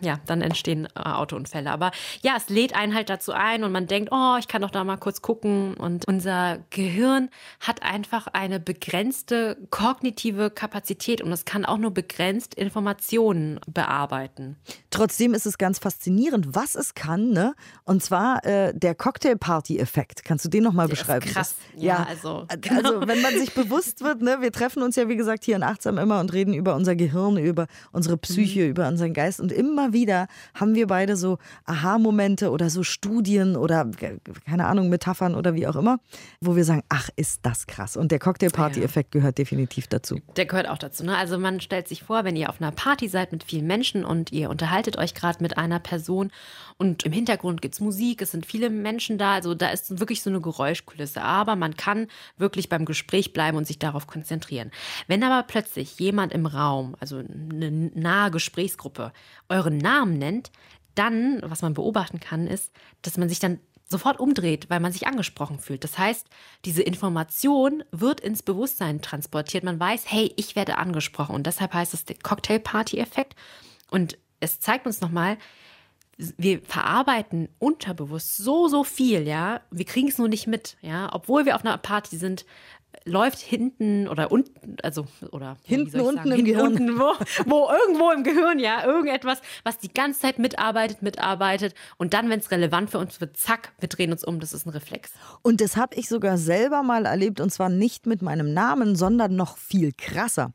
ja, 0.00 0.18
dann 0.26 0.42
entstehen 0.42 0.88
äh, 0.94 1.00
Autounfälle. 1.00 1.70
Aber 1.70 1.90
ja, 2.22 2.34
es 2.36 2.48
lädt 2.48 2.74
einen 2.74 2.94
halt 2.94 3.08
dazu 3.08 3.32
ein 3.32 3.64
und 3.64 3.72
man 3.72 3.86
denkt, 3.86 4.10
oh, 4.12 4.36
ich 4.38 4.48
kann 4.48 4.62
doch 4.62 4.70
da 4.70 4.84
mal 4.84 4.96
kurz 4.96 5.22
gucken. 5.22 5.74
Und 5.74 6.06
unser 6.06 6.58
Gehirn 6.70 7.30
hat 7.60 7.82
einfach 7.82 8.26
eine 8.28 8.60
begrenzte 8.60 9.56
kognitive 9.70 10.50
Kapazität 10.50 11.22
und 11.22 11.32
es 11.32 11.44
kann 11.44 11.64
auch 11.64 11.78
nur 11.78 11.92
begrenzt 11.92 12.54
Informationen 12.54 13.60
bearbeiten. 13.66 14.56
Trotzdem 14.90 15.34
ist 15.34 15.46
es 15.46 15.58
ganz 15.58 15.78
faszinierend, 15.78 16.54
was 16.54 16.74
es 16.74 16.94
kann, 16.94 17.30
ne? 17.30 17.54
Und 17.84 18.02
zwar 18.02 18.44
äh, 18.44 18.72
der 18.74 18.94
Cocktailparty-Effekt. 18.94 20.24
Kannst 20.24 20.44
du 20.44 20.48
den 20.48 20.64
nochmal 20.64 20.88
beschreiben? 20.88 21.28
krass. 21.28 21.54
Ja, 21.76 21.82
ja, 21.82 22.06
also. 22.08 22.46
Also, 22.48 23.06
wenn 23.06 23.22
man 23.22 23.27
man 23.30 23.40
sich 23.40 23.54
bewusst 23.54 24.02
wird, 24.02 24.22
ne, 24.22 24.38
wir 24.40 24.52
treffen 24.52 24.82
uns 24.82 24.96
ja 24.96 25.08
wie 25.08 25.16
gesagt 25.16 25.44
hier 25.44 25.56
in 25.56 25.62
Achtsam 25.62 25.98
immer 25.98 26.20
und 26.20 26.32
reden 26.32 26.54
über 26.54 26.74
unser 26.74 26.96
Gehirn, 26.96 27.36
über 27.36 27.66
unsere 27.92 28.16
Psyche, 28.16 28.64
mhm. 28.64 28.70
über 28.70 28.88
unseren 28.88 29.12
Geist 29.12 29.40
und 29.40 29.52
immer 29.52 29.92
wieder 29.92 30.28
haben 30.54 30.74
wir 30.74 30.86
beide 30.86 31.16
so 31.16 31.38
Aha-Momente 31.64 32.50
oder 32.50 32.70
so 32.70 32.82
Studien 32.82 33.56
oder 33.56 33.90
keine 34.46 34.66
Ahnung, 34.66 34.88
Metaphern 34.88 35.34
oder 35.34 35.54
wie 35.54 35.66
auch 35.66 35.76
immer, 35.76 35.98
wo 36.40 36.56
wir 36.56 36.64
sagen, 36.64 36.82
ach, 36.88 37.08
ist 37.16 37.40
das 37.42 37.66
krass. 37.66 37.96
Und 37.96 38.12
der 38.12 38.18
Cocktail-Party-Effekt 38.18 39.12
gehört 39.12 39.38
definitiv 39.38 39.86
dazu. 39.86 40.20
Der 40.36 40.46
gehört 40.46 40.68
auch 40.68 40.78
dazu. 40.78 41.04
Ne? 41.04 41.16
Also 41.16 41.38
man 41.38 41.60
stellt 41.60 41.88
sich 41.88 42.02
vor, 42.02 42.24
wenn 42.24 42.36
ihr 42.36 42.48
auf 42.48 42.60
einer 42.60 42.72
Party 42.72 43.08
seid 43.08 43.32
mit 43.32 43.44
vielen 43.44 43.66
Menschen 43.66 44.04
und 44.04 44.32
ihr 44.32 44.50
unterhaltet 44.50 44.98
euch 44.98 45.14
gerade 45.14 45.42
mit 45.42 45.58
einer 45.58 45.78
Person 45.78 46.30
und 46.80 47.02
im 47.02 47.10
Hintergrund 47.12 47.60
gibt 47.60 47.74
es 47.74 47.80
Musik, 47.80 48.22
es 48.22 48.30
sind 48.30 48.46
viele 48.46 48.70
Menschen 48.70 49.18
da, 49.18 49.32
also 49.32 49.54
da 49.54 49.70
ist 49.70 49.98
wirklich 49.98 50.22
so 50.22 50.30
eine 50.30 50.40
Geräuschkulisse. 50.40 51.22
Aber 51.22 51.56
man 51.56 51.76
kann 51.76 52.06
wirklich 52.36 52.68
beim 52.68 52.84
Gespräch 52.84 53.17
Gespräch 53.18 53.32
bleiben 53.32 53.58
und 53.58 53.66
sich 53.66 53.78
darauf 53.78 54.06
konzentrieren. 54.06 54.70
Wenn 55.06 55.22
aber 55.22 55.46
plötzlich 55.46 55.98
jemand 55.98 56.32
im 56.32 56.46
Raum, 56.46 56.94
also 57.00 57.18
eine 57.18 57.70
nahe 57.70 58.30
Gesprächsgruppe, 58.30 59.12
euren 59.48 59.78
Namen 59.78 60.18
nennt, 60.18 60.50
dann, 60.94 61.40
was 61.42 61.62
man 61.62 61.74
beobachten 61.74 62.20
kann, 62.20 62.46
ist, 62.46 62.72
dass 63.02 63.16
man 63.16 63.28
sich 63.28 63.38
dann 63.40 63.60
sofort 63.86 64.20
umdreht, 64.20 64.68
weil 64.68 64.80
man 64.80 64.92
sich 64.92 65.06
angesprochen 65.06 65.58
fühlt. 65.58 65.82
Das 65.82 65.96
heißt, 65.96 66.26
diese 66.64 66.82
Information 66.82 67.82
wird 67.90 68.20
ins 68.20 68.42
Bewusstsein 68.42 69.00
transportiert. 69.00 69.64
Man 69.64 69.80
weiß, 69.80 70.04
hey, 70.06 70.32
ich 70.36 70.56
werde 70.56 70.76
angesprochen. 70.76 71.34
Und 71.34 71.46
deshalb 71.46 71.72
heißt 71.72 71.94
es 71.94 72.04
der 72.04 72.16
Cocktail-Party-Effekt. 72.22 73.34
Und 73.90 74.18
es 74.40 74.60
zeigt 74.60 74.86
uns 74.86 75.00
nochmal, 75.00 75.38
wir 76.18 76.60
verarbeiten 76.62 77.48
unterbewusst 77.60 78.36
so, 78.36 78.66
so 78.66 78.82
viel, 78.82 79.26
ja. 79.26 79.60
Wir 79.70 79.84
kriegen 79.84 80.08
es 80.08 80.18
nur 80.18 80.28
nicht 80.28 80.48
mit, 80.48 80.76
ja. 80.82 81.08
Obwohl 81.12 81.46
wir 81.46 81.54
auf 81.54 81.64
einer 81.64 81.78
Party 81.78 82.16
sind, 82.16 82.44
läuft 83.04 83.38
hinten 83.38 84.08
oder 84.08 84.30
unten, 84.30 84.76
also 84.82 85.06
oder 85.30 85.56
hinten 85.64 86.00
unten 86.00 86.16
sagen, 86.16 86.30
im 86.30 86.36
hinten, 86.36 86.52
Gehirn, 86.52 86.66
unten, 86.68 86.98
wo, 86.98 87.14
wo 87.46 87.70
irgendwo 87.70 88.10
im 88.10 88.22
Gehirn, 88.22 88.58
ja, 88.58 88.84
irgendetwas, 88.84 89.40
was 89.64 89.78
die 89.78 89.92
ganze 89.92 90.20
Zeit 90.20 90.38
mitarbeitet, 90.38 91.02
mitarbeitet. 91.02 91.74
Und 91.96 92.14
dann, 92.14 92.28
wenn 92.30 92.40
es 92.40 92.50
relevant 92.50 92.90
für 92.90 92.98
uns 92.98 93.20
wird, 93.20 93.36
zack, 93.36 93.72
wir 93.80 93.88
drehen 93.88 94.12
uns 94.12 94.24
um, 94.24 94.40
das 94.40 94.52
ist 94.52 94.66
ein 94.66 94.70
Reflex. 94.70 95.12
Und 95.42 95.60
das 95.60 95.76
habe 95.76 95.96
ich 95.96 96.08
sogar 96.08 96.38
selber 96.38 96.82
mal 96.82 97.06
erlebt 97.06 97.40
und 97.40 97.50
zwar 97.50 97.68
nicht 97.68 98.06
mit 98.06 98.22
meinem 98.22 98.52
Namen, 98.52 98.96
sondern 98.96 99.36
noch 99.36 99.56
viel 99.56 99.92
krasser. 99.96 100.52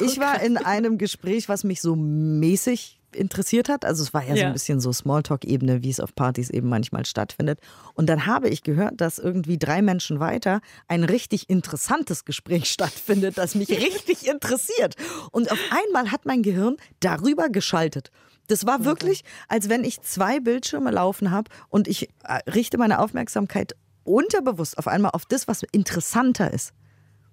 Ich 0.00 0.18
war 0.18 0.40
in 0.42 0.56
einem 0.56 0.98
Gespräch, 0.98 1.48
was 1.48 1.64
mich 1.64 1.80
so 1.80 1.96
mäßig 1.96 3.00
interessiert 3.14 3.68
hat. 3.68 3.84
Also 3.84 4.02
es 4.02 4.14
war 4.14 4.22
ja, 4.22 4.34
ja. 4.34 4.36
so 4.36 4.44
ein 4.44 4.52
bisschen 4.52 4.80
so 4.80 4.92
Smalltalk-Ebene, 4.92 5.82
wie 5.82 5.90
es 5.90 6.00
auf 6.00 6.14
Partys 6.14 6.50
eben 6.50 6.68
manchmal 6.68 7.06
stattfindet. 7.06 7.60
Und 7.94 8.08
dann 8.08 8.26
habe 8.26 8.48
ich 8.48 8.62
gehört, 8.62 9.00
dass 9.00 9.18
irgendwie 9.18 9.58
drei 9.58 9.82
Menschen 9.82 10.20
weiter 10.20 10.60
ein 10.88 11.04
richtig 11.04 11.50
interessantes 11.50 12.24
Gespräch 12.24 12.66
stattfindet, 12.70 13.38
das 13.38 13.54
mich 13.54 13.70
richtig 13.70 14.26
interessiert. 14.28 14.94
Und 15.30 15.50
auf 15.50 15.60
einmal 15.70 16.10
hat 16.10 16.26
mein 16.26 16.42
Gehirn 16.42 16.76
darüber 17.00 17.48
geschaltet. 17.48 18.10
Das 18.46 18.66
war 18.66 18.84
wirklich, 18.84 19.24
als 19.48 19.68
wenn 19.68 19.84
ich 19.84 20.02
zwei 20.02 20.38
Bildschirme 20.38 20.90
laufen 20.90 21.30
habe 21.30 21.50
und 21.70 21.88
ich 21.88 22.10
äh, 22.24 22.50
richte 22.50 22.76
meine 22.76 22.98
Aufmerksamkeit 22.98 23.74
unterbewusst 24.04 24.76
auf 24.76 24.86
einmal 24.86 25.12
auf 25.12 25.24
das, 25.24 25.48
was 25.48 25.62
interessanter 25.72 26.52
ist. 26.52 26.72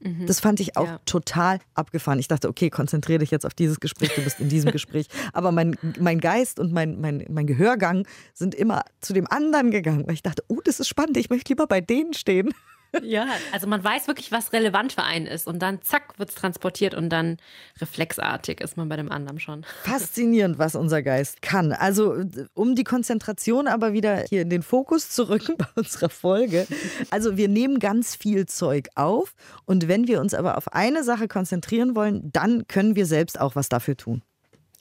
Mhm. 0.03 0.25
Das 0.25 0.39
fand 0.39 0.59
ich 0.59 0.77
auch 0.77 0.87
ja. 0.87 0.99
total 1.05 1.59
abgefahren. 1.73 2.19
Ich 2.19 2.27
dachte, 2.27 2.49
okay, 2.49 2.69
konzentriere 2.69 3.19
dich 3.19 3.31
jetzt 3.31 3.45
auf 3.45 3.53
dieses 3.53 3.79
Gespräch, 3.79 4.13
du 4.15 4.23
bist 4.23 4.39
in 4.39 4.49
diesem 4.49 4.71
Gespräch. 4.73 5.07
Aber 5.33 5.51
mein, 5.51 5.75
mein 5.99 6.19
Geist 6.19 6.59
und 6.59 6.71
mein, 6.73 6.99
mein, 6.99 7.25
mein 7.29 7.47
Gehörgang 7.47 8.07
sind 8.33 8.55
immer 8.55 8.83
zu 8.99 9.13
dem 9.13 9.27
anderen 9.27 9.71
gegangen. 9.71 10.07
Weil 10.07 10.15
ich 10.15 10.23
dachte, 10.23 10.43
oh, 10.47 10.59
das 10.63 10.79
ist 10.79 10.87
spannend, 10.87 11.17
ich 11.17 11.29
möchte 11.29 11.49
lieber 11.49 11.67
bei 11.67 11.81
denen 11.81 12.13
stehen. 12.13 12.53
Ja, 13.01 13.27
also 13.51 13.67
man 13.67 13.83
weiß 13.83 14.07
wirklich, 14.07 14.31
was 14.31 14.51
relevant 14.51 14.93
für 14.93 15.03
einen 15.03 15.25
ist 15.25 15.47
und 15.47 15.59
dann 15.59 15.81
zack 15.81 16.19
wird 16.19 16.29
es 16.29 16.35
transportiert 16.35 16.93
und 16.93 17.09
dann 17.09 17.37
reflexartig 17.79 18.59
ist 18.59 18.75
man 18.75 18.89
bei 18.89 18.97
dem 18.97 19.11
anderen 19.11 19.39
schon. 19.39 19.65
Faszinierend, 19.83 20.59
was 20.59 20.75
unser 20.75 21.01
Geist 21.01 21.41
kann. 21.41 21.71
Also 21.71 22.23
um 22.53 22.75
die 22.75 22.83
Konzentration 22.83 23.67
aber 23.67 23.93
wieder 23.93 24.25
hier 24.27 24.41
in 24.41 24.49
den 24.49 24.61
Fokus 24.61 25.09
zu 25.09 25.29
rücken 25.29 25.55
bei 25.57 25.67
unserer 25.75 26.09
Folge. 26.09 26.67
Also 27.09 27.37
wir 27.37 27.47
nehmen 27.47 27.79
ganz 27.79 28.15
viel 28.15 28.45
Zeug 28.45 28.89
auf 28.95 29.33
und 29.65 29.87
wenn 29.87 30.07
wir 30.07 30.19
uns 30.19 30.33
aber 30.33 30.57
auf 30.57 30.73
eine 30.73 31.03
Sache 31.03 31.27
konzentrieren 31.27 31.95
wollen, 31.95 32.29
dann 32.31 32.67
können 32.67 32.95
wir 32.95 33.05
selbst 33.05 33.39
auch 33.39 33.55
was 33.55 33.69
dafür 33.69 33.95
tun. 33.95 34.21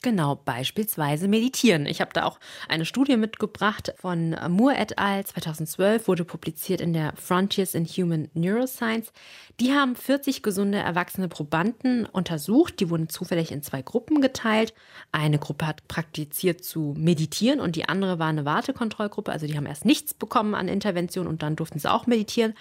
Genau, 0.03 0.35
beispielsweise 0.35 1.27
meditieren. 1.27 1.85
Ich 1.85 2.01
habe 2.01 2.09
da 2.11 2.25
auch 2.25 2.39
eine 2.67 2.85
Studie 2.85 3.17
mitgebracht 3.17 3.93
von 3.97 4.35
Moore 4.49 4.75
et 4.75 4.97
al. 4.97 5.23
2012, 5.23 6.07
wurde 6.07 6.25
publiziert 6.25 6.81
in 6.81 6.93
der 6.93 7.13
Frontiers 7.17 7.75
in 7.75 7.85
Human 7.85 8.27
Neuroscience. 8.33 9.13
Die 9.59 9.73
haben 9.73 9.95
40 9.95 10.41
gesunde 10.41 10.79
erwachsene 10.79 11.27
Probanden 11.27 12.07
untersucht. 12.07 12.79
Die 12.79 12.89
wurden 12.89 13.09
zufällig 13.09 13.51
in 13.51 13.61
zwei 13.61 13.83
Gruppen 13.83 14.21
geteilt. 14.21 14.73
Eine 15.11 15.37
Gruppe 15.37 15.67
hat 15.67 15.87
praktiziert 15.87 16.63
zu 16.63 16.95
meditieren 16.97 17.59
und 17.59 17.75
die 17.75 17.87
andere 17.87 18.17
war 18.17 18.29
eine 18.29 18.43
Wartekontrollgruppe. 18.43 19.31
Also 19.31 19.45
die 19.45 19.55
haben 19.55 19.67
erst 19.67 19.85
nichts 19.85 20.15
bekommen 20.15 20.55
an 20.55 20.67
Intervention 20.67 21.27
und 21.27 21.43
dann 21.43 21.55
durften 21.55 21.77
sie 21.77 21.91
auch 21.91 22.07
meditieren. 22.07 22.55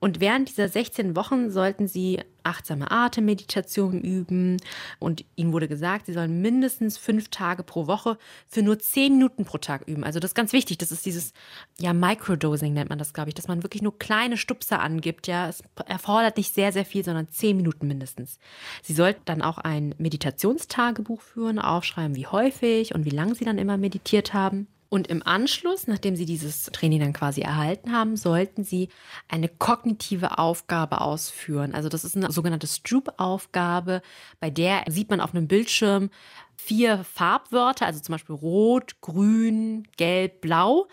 Und 0.00 0.18
während 0.18 0.48
dieser 0.48 0.68
16 0.68 1.14
Wochen 1.14 1.50
sollten 1.50 1.86
sie 1.86 2.20
achtsame 2.42 2.90
Atemmeditation 2.90 4.00
üben. 4.00 4.56
Und 4.98 5.26
ihnen 5.36 5.52
wurde 5.52 5.68
gesagt, 5.68 6.06
sie 6.06 6.14
sollen 6.14 6.40
mindestens 6.40 6.96
fünf 6.96 7.28
Tage 7.28 7.62
pro 7.62 7.86
Woche 7.86 8.16
für 8.46 8.62
nur 8.62 8.78
zehn 8.78 9.14
Minuten 9.14 9.44
pro 9.44 9.58
Tag 9.58 9.86
üben. 9.86 10.02
Also 10.02 10.18
das 10.18 10.30
ist 10.30 10.34
ganz 10.34 10.54
wichtig. 10.54 10.78
Das 10.78 10.90
ist 10.90 11.04
dieses, 11.04 11.34
ja, 11.78 11.92
Microdosing 11.92 12.72
nennt 12.72 12.88
man 12.88 12.98
das, 12.98 13.12
glaube 13.12 13.28
ich, 13.28 13.34
dass 13.34 13.46
man 13.46 13.62
wirklich 13.62 13.82
nur 13.82 13.98
kleine 13.98 14.38
Stupser 14.38 14.80
angibt. 14.80 15.26
Ja, 15.26 15.48
es 15.50 15.62
erfordert 15.86 16.38
nicht 16.38 16.54
sehr, 16.54 16.72
sehr 16.72 16.86
viel, 16.86 17.04
sondern 17.04 17.28
zehn 17.28 17.58
Minuten 17.58 17.86
mindestens. 17.86 18.38
Sie 18.82 18.94
sollten 18.94 19.20
dann 19.26 19.42
auch 19.42 19.58
ein 19.58 19.94
Meditationstagebuch 19.98 21.20
führen, 21.20 21.58
aufschreiben, 21.58 22.16
wie 22.16 22.26
häufig 22.26 22.94
und 22.94 23.04
wie 23.04 23.10
lange 23.10 23.34
sie 23.34 23.44
dann 23.44 23.58
immer 23.58 23.76
meditiert 23.76 24.32
haben. 24.32 24.66
Und 24.90 25.06
im 25.06 25.24
Anschluss, 25.24 25.86
nachdem 25.86 26.16
Sie 26.16 26.26
dieses 26.26 26.64
Training 26.64 26.98
dann 26.98 27.12
quasi 27.12 27.40
erhalten 27.42 27.92
haben, 27.92 28.16
sollten 28.16 28.64
Sie 28.64 28.88
eine 29.28 29.48
kognitive 29.48 30.38
Aufgabe 30.38 31.00
ausführen. 31.00 31.74
Also 31.76 31.88
das 31.88 32.04
ist 32.04 32.16
eine 32.16 32.32
sogenannte 32.32 32.66
Stroop-Aufgabe, 32.66 34.02
bei 34.40 34.50
der 34.50 34.82
sieht 34.88 35.08
man 35.08 35.20
auf 35.20 35.32
einem 35.32 35.46
Bildschirm 35.46 36.10
vier 36.56 37.04
Farbwörter, 37.04 37.86
also 37.86 38.00
zum 38.00 38.14
Beispiel 38.14 38.34
Rot, 38.34 39.00
Grün, 39.00 39.86
Gelb, 39.96 40.40
Blau. 40.40 40.88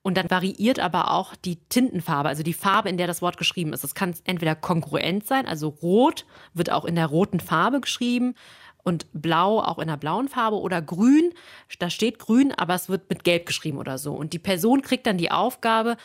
Und 0.00 0.16
dann 0.16 0.30
variiert 0.30 0.80
aber 0.80 1.12
auch 1.12 1.36
die 1.36 1.56
Tintenfarbe, 1.56 2.28
also 2.28 2.42
die 2.42 2.54
Farbe, 2.54 2.88
in 2.88 2.96
der 2.96 3.06
das 3.06 3.22
Wort 3.22 3.36
geschrieben 3.36 3.72
ist. 3.72 3.84
Es 3.84 3.94
kann 3.94 4.14
entweder 4.24 4.56
kongruent 4.56 5.26
sein, 5.26 5.46
also 5.46 5.68
rot 5.68 6.26
wird 6.54 6.72
auch 6.72 6.84
in 6.84 6.96
der 6.96 7.06
roten 7.06 7.38
Farbe 7.38 7.80
geschrieben, 7.80 8.34
und 8.82 9.06
blau 9.12 9.60
auch 9.60 9.78
in 9.78 9.84
einer 9.84 9.96
blauen 9.96 10.28
Farbe 10.28 10.58
oder 10.58 10.82
grün, 10.82 11.32
da 11.78 11.90
steht 11.90 12.18
grün, 12.18 12.52
aber 12.52 12.74
es 12.74 12.88
wird 12.88 13.08
mit 13.08 13.24
gelb 13.24 13.46
geschrieben 13.46 13.78
oder 13.78 13.98
so. 13.98 14.12
Und 14.12 14.32
die 14.32 14.38
Person 14.38 14.82
kriegt 14.82 15.06
dann 15.06 15.18
die 15.18 15.30
Aufgabe, 15.30 15.96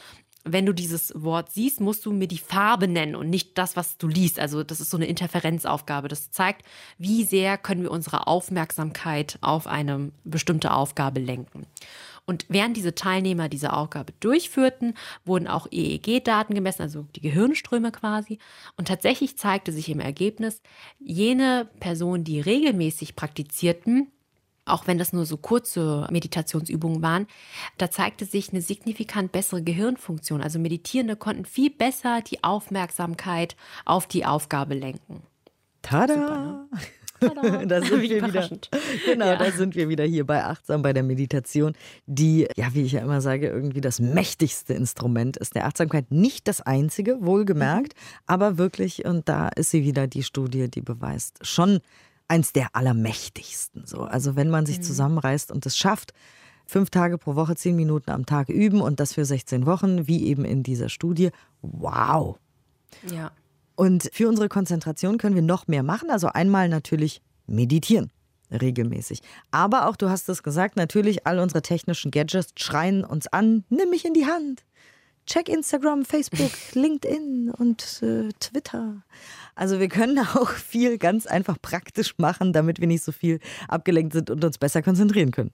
wenn 0.51 0.65
du 0.65 0.73
dieses 0.73 1.11
Wort 1.15 1.51
siehst, 1.51 1.81
musst 1.81 2.05
du 2.05 2.11
mir 2.11 2.27
die 2.27 2.37
Farbe 2.37 2.87
nennen 2.87 3.15
und 3.15 3.29
nicht 3.29 3.57
das, 3.57 3.75
was 3.75 3.97
du 3.97 4.07
liest. 4.07 4.39
Also 4.39 4.63
das 4.63 4.79
ist 4.79 4.89
so 4.89 4.97
eine 4.97 5.07
Interferenzaufgabe. 5.07 6.07
Das 6.07 6.31
zeigt, 6.31 6.65
wie 6.97 7.23
sehr 7.23 7.57
können 7.57 7.83
wir 7.83 7.91
unsere 7.91 8.27
Aufmerksamkeit 8.27 9.37
auf 9.41 9.67
eine 9.67 10.11
bestimmte 10.23 10.71
Aufgabe 10.73 11.19
lenken. 11.19 11.65
Und 12.27 12.45
während 12.49 12.75
diese 12.75 12.93
Teilnehmer 12.93 13.47
diese 13.47 13.71
Aufgabe 13.71 14.13
durchführten, 14.19 14.95
wurden 15.23 15.47
auch 15.47 15.65
EEG-Daten 15.71 16.53
gemessen, 16.53 16.81
also 16.81 17.07
die 17.15 17.21
Gehirnströme 17.21 17.93
quasi. 17.93 18.37
Und 18.75 18.89
tatsächlich 18.89 19.37
zeigte 19.37 19.71
sich 19.71 19.89
im 19.89 20.01
Ergebnis, 20.01 20.61
jene 20.99 21.69
Personen, 21.79 22.25
die 22.25 22.41
regelmäßig 22.41 23.15
praktizierten, 23.15 24.11
auch 24.65 24.87
wenn 24.87 24.97
das 24.97 25.13
nur 25.13 25.25
so 25.25 25.37
kurze 25.37 26.05
Meditationsübungen 26.11 27.01
waren, 27.01 27.27
da 27.77 27.89
zeigte 27.89 28.25
sich 28.25 28.51
eine 28.51 28.61
signifikant 28.61 29.31
bessere 29.31 29.63
Gehirnfunktion. 29.63 30.41
Also 30.41 30.59
Meditierende 30.59 31.15
konnten 31.15 31.45
viel 31.45 31.69
besser 31.69 32.21
die 32.21 32.43
Aufmerksamkeit 32.43 33.55
auf 33.85 34.05
die 34.05 34.25
Aufgabe 34.25 34.73
lenken. 34.73 35.23
Tada! 35.81 36.13
Super, 36.13 36.39
ne? 36.39 36.67
Da 37.19 37.81
sind 37.81 38.01
wir 38.01 38.25
wieder. 38.25 38.49
Genau, 39.05 39.25
ja. 39.25 39.35
da 39.37 39.51
sind 39.51 39.75
wir 39.75 39.89
wieder 39.89 40.03
hier 40.03 40.25
bei 40.25 40.43
Achtsam, 40.43 40.81
bei 40.81 40.93
der 40.93 41.03
Meditation, 41.03 41.73
die, 42.05 42.47
ja, 42.55 42.73
wie 42.73 42.83
ich 42.83 42.93
ja 42.93 43.01
immer 43.01 43.21
sage, 43.21 43.47
irgendwie 43.47 43.81
das 43.81 43.99
mächtigste 43.99 44.73
Instrument 44.73 45.37
ist 45.37 45.55
der 45.55 45.65
Achtsamkeit. 45.65 46.11
Nicht 46.11 46.47
das 46.47 46.61
einzige, 46.61 47.17
wohlgemerkt, 47.21 47.93
mhm. 47.93 48.19
aber 48.27 48.57
wirklich, 48.57 49.05
und 49.05 49.27
da 49.29 49.49
ist 49.49 49.71
sie 49.71 49.83
wieder 49.83 50.07
die 50.07 50.23
Studie, 50.23 50.69
die 50.69 50.81
beweist, 50.81 51.45
schon 51.45 51.79
eins 52.27 52.53
der 52.53 52.75
allermächtigsten. 52.75 53.85
So. 53.85 54.01
Also 54.01 54.35
wenn 54.35 54.49
man 54.49 54.65
sich 54.65 54.79
mhm. 54.79 54.83
zusammenreißt 54.83 55.51
und 55.51 55.65
es 55.65 55.77
schafft, 55.77 56.13
fünf 56.65 56.89
Tage 56.89 57.17
pro 57.17 57.35
Woche, 57.35 57.55
zehn 57.55 57.75
Minuten 57.75 58.11
am 58.11 58.25
Tag 58.25 58.49
üben 58.49 58.81
und 58.81 58.99
das 58.99 59.13
für 59.13 59.25
16 59.25 59.65
Wochen, 59.65 60.07
wie 60.07 60.25
eben 60.25 60.45
in 60.45 60.63
dieser 60.63 60.89
Studie. 60.89 61.31
Wow. 61.61 62.37
Ja. 63.11 63.31
Und 63.77 64.09
für 64.11 64.27
unsere 64.27 64.49
Konzentration 64.49 65.19
können 65.19 65.35
wir 65.35 65.43
noch 65.43 65.67
mehr 65.67 65.83
machen. 65.83 66.09
Also 66.09 66.27
einmal 66.27 66.67
natürlich 66.67 67.21
meditieren 67.45 68.11
regelmäßig. 68.51 69.21
Aber 69.51 69.87
auch, 69.87 69.95
du 69.95 70.09
hast 70.09 70.27
es 70.29 70.41
gesagt, 70.41 70.77
natürlich 70.77 71.27
all 71.27 71.37
unsere 71.37 71.61
technischen 71.61 72.09
Gadgets 72.09 72.53
schreien 72.57 73.03
uns 73.03 73.27
an, 73.27 73.65
nimm 73.69 73.91
mich 73.91 74.03
in 74.03 74.15
die 74.15 74.25
Hand. 74.25 74.63
Check 75.27 75.47
Instagram, 75.47 76.05
Facebook, 76.05 76.51
LinkedIn 76.73 77.51
und 77.55 78.01
äh, 78.01 78.29
Twitter. 78.39 79.03
Also 79.53 79.79
wir 79.79 79.89
können 79.89 80.17
auch 80.35 80.49
viel 80.49 80.97
ganz 80.97 81.27
einfach 81.27 81.57
praktisch 81.61 82.17
machen, 82.17 82.53
damit 82.53 82.79
wir 82.79 82.87
nicht 82.87 83.03
so 83.03 83.11
viel 83.11 83.39
abgelenkt 83.67 84.13
sind 84.13 84.31
und 84.31 84.43
uns 84.43 84.57
besser 84.57 84.81
konzentrieren 84.81 85.29
können. 85.29 85.51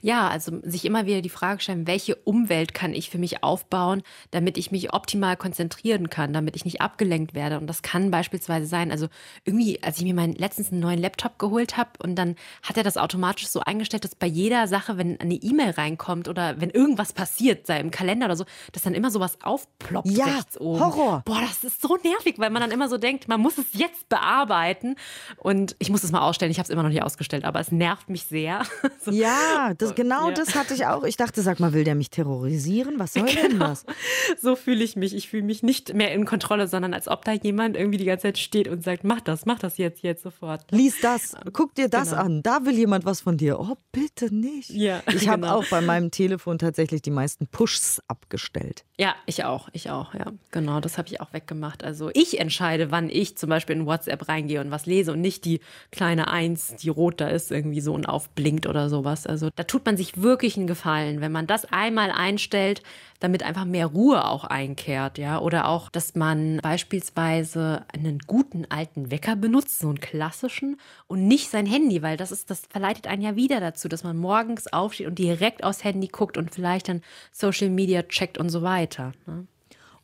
Ja, 0.00 0.28
also 0.28 0.60
sich 0.62 0.84
immer 0.84 1.06
wieder 1.06 1.20
die 1.20 1.28
Frage 1.28 1.60
stellen, 1.60 1.86
welche 1.86 2.14
Umwelt 2.16 2.74
kann 2.74 2.94
ich 2.94 3.10
für 3.10 3.18
mich 3.18 3.42
aufbauen, 3.42 4.02
damit 4.30 4.58
ich 4.58 4.70
mich 4.70 4.92
optimal 4.92 5.36
konzentrieren 5.36 6.10
kann, 6.10 6.32
damit 6.32 6.56
ich 6.56 6.64
nicht 6.64 6.80
abgelenkt 6.80 7.34
werde. 7.34 7.58
Und 7.58 7.66
das 7.66 7.82
kann 7.82 8.10
beispielsweise 8.10 8.66
sein, 8.66 8.90
also 8.90 9.08
irgendwie, 9.44 9.82
als 9.82 9.98
ich 9.98 10.04
mir 10.04 10.14
meinen 10.14 10.34
letztens 10.34 10.72
einen 10.72 10.80
neuen 10.80 11.00
Laptop 11.00 11.38
geholt 11.38 11.76
habe 11.76 11.90
und 12.02 12.16
dann 12.16 12.36
hat 12.62 12.76
er 12.76 12.82
das 12.82 12.96
automatisch 12.96 13.48
so 13.48 13.60
eingestellt, 13.60 14.04
dass 14.04 14.14
bei 14.14 14.26
jeder 14.26 14.66
Sache, 14.68 14.96
wenn 14.96 15.20
eine 15.20 15.34
E-Mail 15.34 15.70
reinkommt 15.70 16.28
oder 16.28 16.60
wenn 16.60 16.70
irgendwas 16.70 17.12
passiert, 17.12 17.66
sei 17.66 17.80
im 17.80 17.90
Kalender 17.90 18.26
oder 18.26 18.36
so, 18.36 18.44
dass 18.72 18.82
dann 18.82 18.94
immer 18.94 19.10
sowas 19.10 19.38
aufploppt 19.42 20.10
ja, 20.10 20.24
rechts 20.24 20.58
oben. 20.60 20.80
Horror. 20.80 21.22
Boah, 21.24 21.40
das 21.40 21.64
ist 21.64 21.82
so 21.82 21.96
nervig, 21.96 22.38
weil 22.38 22.50
man 22.50 22.62
dann 22.62 22.70
immer 22.70 22.88
so 22.88 22.98
denkt, 22.98 23.28
man 23.28 23.40
muss 23.40 23.58
es 23.58 23.66
jetzt 23.72 24.08
bearbeiten. 24.08 24.96
Und 25.36 25.76
ich 25.78 25.90
muss 25.90 26.04
es 26.04 26.12
mal 26.12 26.20
ausstellen. 26.20 26.50
Ich 26.50 26.58
habe 26.58 26.64
es 26.64 26.70
immer 26.70 26.82
noch 26.82 26.90
nicht 26.90 27.02
ausgestellt, 27.02 27.44
aber 27.44 27.60
es 27.60 27.72
nervt 27.72 28.08
mich 28.08 28.24
sehr. 28.24 28.62
so. 29.00 29.10
Ja, 29.10 29.69
das, 29.74 29.94
genau 29.94 30.28
ja. 30.28 30.34
das 30.34 30.54
hatte 30.54 30.74
ich 30.74 30.86
auch. 30.86 31.04
Ich 31.04 31.16
dachte, 31.16 31.42
sag 31.42 31.60
mal, 31.60 31.72
will 31.72 31.84
der 31.84 31.94
mich 31.94 32.10
terrorisieren? 32.10 32.98
Was 32.98 33.14
soll 33.14 33.24
genau. 33.24 33.40
denn 33.42 33.58
das? 33.58 33.84
So 34.40 34.56
fühle 34.56 34.84
ich 34.84 34.96
mich. 34.96 35.14
Ich 35.14 35.28
fühle 35.28 35.42
mich 35.42 35.62
nicht 35.62 35.92
mehr 35.92 36.12
in 36.12 36.24
Kontrolle, 36.24 36.68
sondern 36.68 36.94
als 36.94 37.08
ob 37.08 37.24
da 37.24 37.32
jemand 37.32 37.76
irgendwie 37.76 37.98
die 37.98 38.04
ganze 38.04 38.22
Zeit 38.22 38.38
steht 38.38 38.68
und 38.68 38.82
sagt, 38.84 39.04
mach 39.04 39.20
das, 39.20 39.44
mach 39.44 39.58
das 39.58 39.76
jetzt, 39.76 40.02
jetzt 40.02 40.22
sofort. 40.22 40.64
Lies 40.70 41.00
das, 41.00 41.34
guck 41.52 41.74
dir 41.74 41.88
das 41.88 42.10
genau. 42.10 42.22
an. 42.22 42.42
Da 42.42 42.64
will 42.64 42.74
jemand 42.74 43.04
was 43.04 43.20
von 43.20 43.36
dir. 43.36 43.58
Oh, 43.58 43.76
bitte 43.92 44.34
nicht. 44.34 44.70
Ja, 44.70 45.02
ich 45.14 45.28
habe 45.28 45.42
genau. 45.42 45.56
auch 45.56 45.64
bei 45.66 45.80
meinem 45.80 46.10
Telefon 46.10 46.58
tatsächlich 46.58 47.02
die 47.02 47.10
meisten 47.10 47.46
Pushs 47.46 48.00
abgestellt. 48.08 48.84
Ja, 48.98 49.14
ich 49.26 49.44
auch, 49.44 49.68
ich 49.72 49.90
auch, 49.90 50.14
ja. 50.14 50.32
Genau, 50.50 50.80
das 50.80 50.98
habe 50.98 51.08
ich 51.08 51.20
auch 51.20 51.32
weggemacht. 51.32 51.84
Also 51.84 52.10
ich 52.14 52.38
entscheide, 52.38 52.90
wann 52.90 53.08
ich 53.08 53.36
zum 53.36 53.48
Beispiel 53.50 53.76
in 53.76 53.86
WhatsApp 53.86 54.28
reingehe 54.28 54.60
und 54.60 54.70
was 54.70 54.86
lese 54.86 55.12
und 55.12 55.20
nicht 55.20 55.44
die 55.44 55.60
kleine 55.90 56.28
Eins, 56.28 56.74
die 56.76 56.88
rot 56.88 57.20
da 57.20 57.28
ist, 57.28 57.50
irgendwie 57.50 57.80
so 57.80 57.94
und 57.94 58.06
aufblinkt 58.06 58.66
oder 58.66 58.88
sowas. 58.88 59.26
Also 59.26 59.48
da 59.60 59.64
tut 59.64 59.84
man 59.84 59.98
sich 59.98 60.22
wirklich 60.22 60.56
einen 60.56 60.66
Gefallen, 60.66 61.20
wenn 61.20 61.32
man 61.32 61.46
das 61.46 61.66
einmal 61.70 62.10
einstellt, 62.10 62.82
damit 63.18 63.42
einfach 63.42 63.66
mehr 63.66 63.88
Ruhe 63.88 64.24
auch 64.24 64.44
einkehrt, 64.44 65.18
ja. 65.18 65.38
Oder 65.38 65.68
auch, 65.68 65.90
dass 65.90 66.14
man 66.14 66.60
beispielsweise 66.62 67.84
einen 67.92 68.20
guten 68.20 68.64
alten 68.70 69.10
Wecker 69.10 69.36
benutzt, 69.36 69.80
so 69.80 69.88
einen 69.88 70.00
klassischen, 70.00 70.78
und 71.08 71.28
nicht 71.28 71.50
sein 71.50 71.66
Handy, 71.66 72.00
weil 72.00 72.16
das 72.16 72.32
ist, 72.32 72.48
das 72.48 72.62
verleitet 72.70 73.06
einen 73.06 73.20
ja 73.20 73.36
wieder 73.36 73.60
dazu, 73.60 73.86
dass 73.86 74.02
man 74.02 74.16
morgens 74.16 74.66
aufsteht 74.72 75.08
und 75.08 75.18
direkt 75.18 75.62
aufs 75.62 75.84
Handy 75.84 76.08
guckt 76.08 76.38
und 76.38 76.54
vielleicht 76.54 76.88
dann 76.88 77.02
Social 77.30 77.68
Media 77.68 78.02
checkt 78.04 78.38
und 78.38 78.48
so 78.48 78.62
weiter. 78.62 79.12
Ne? 79.26 79.46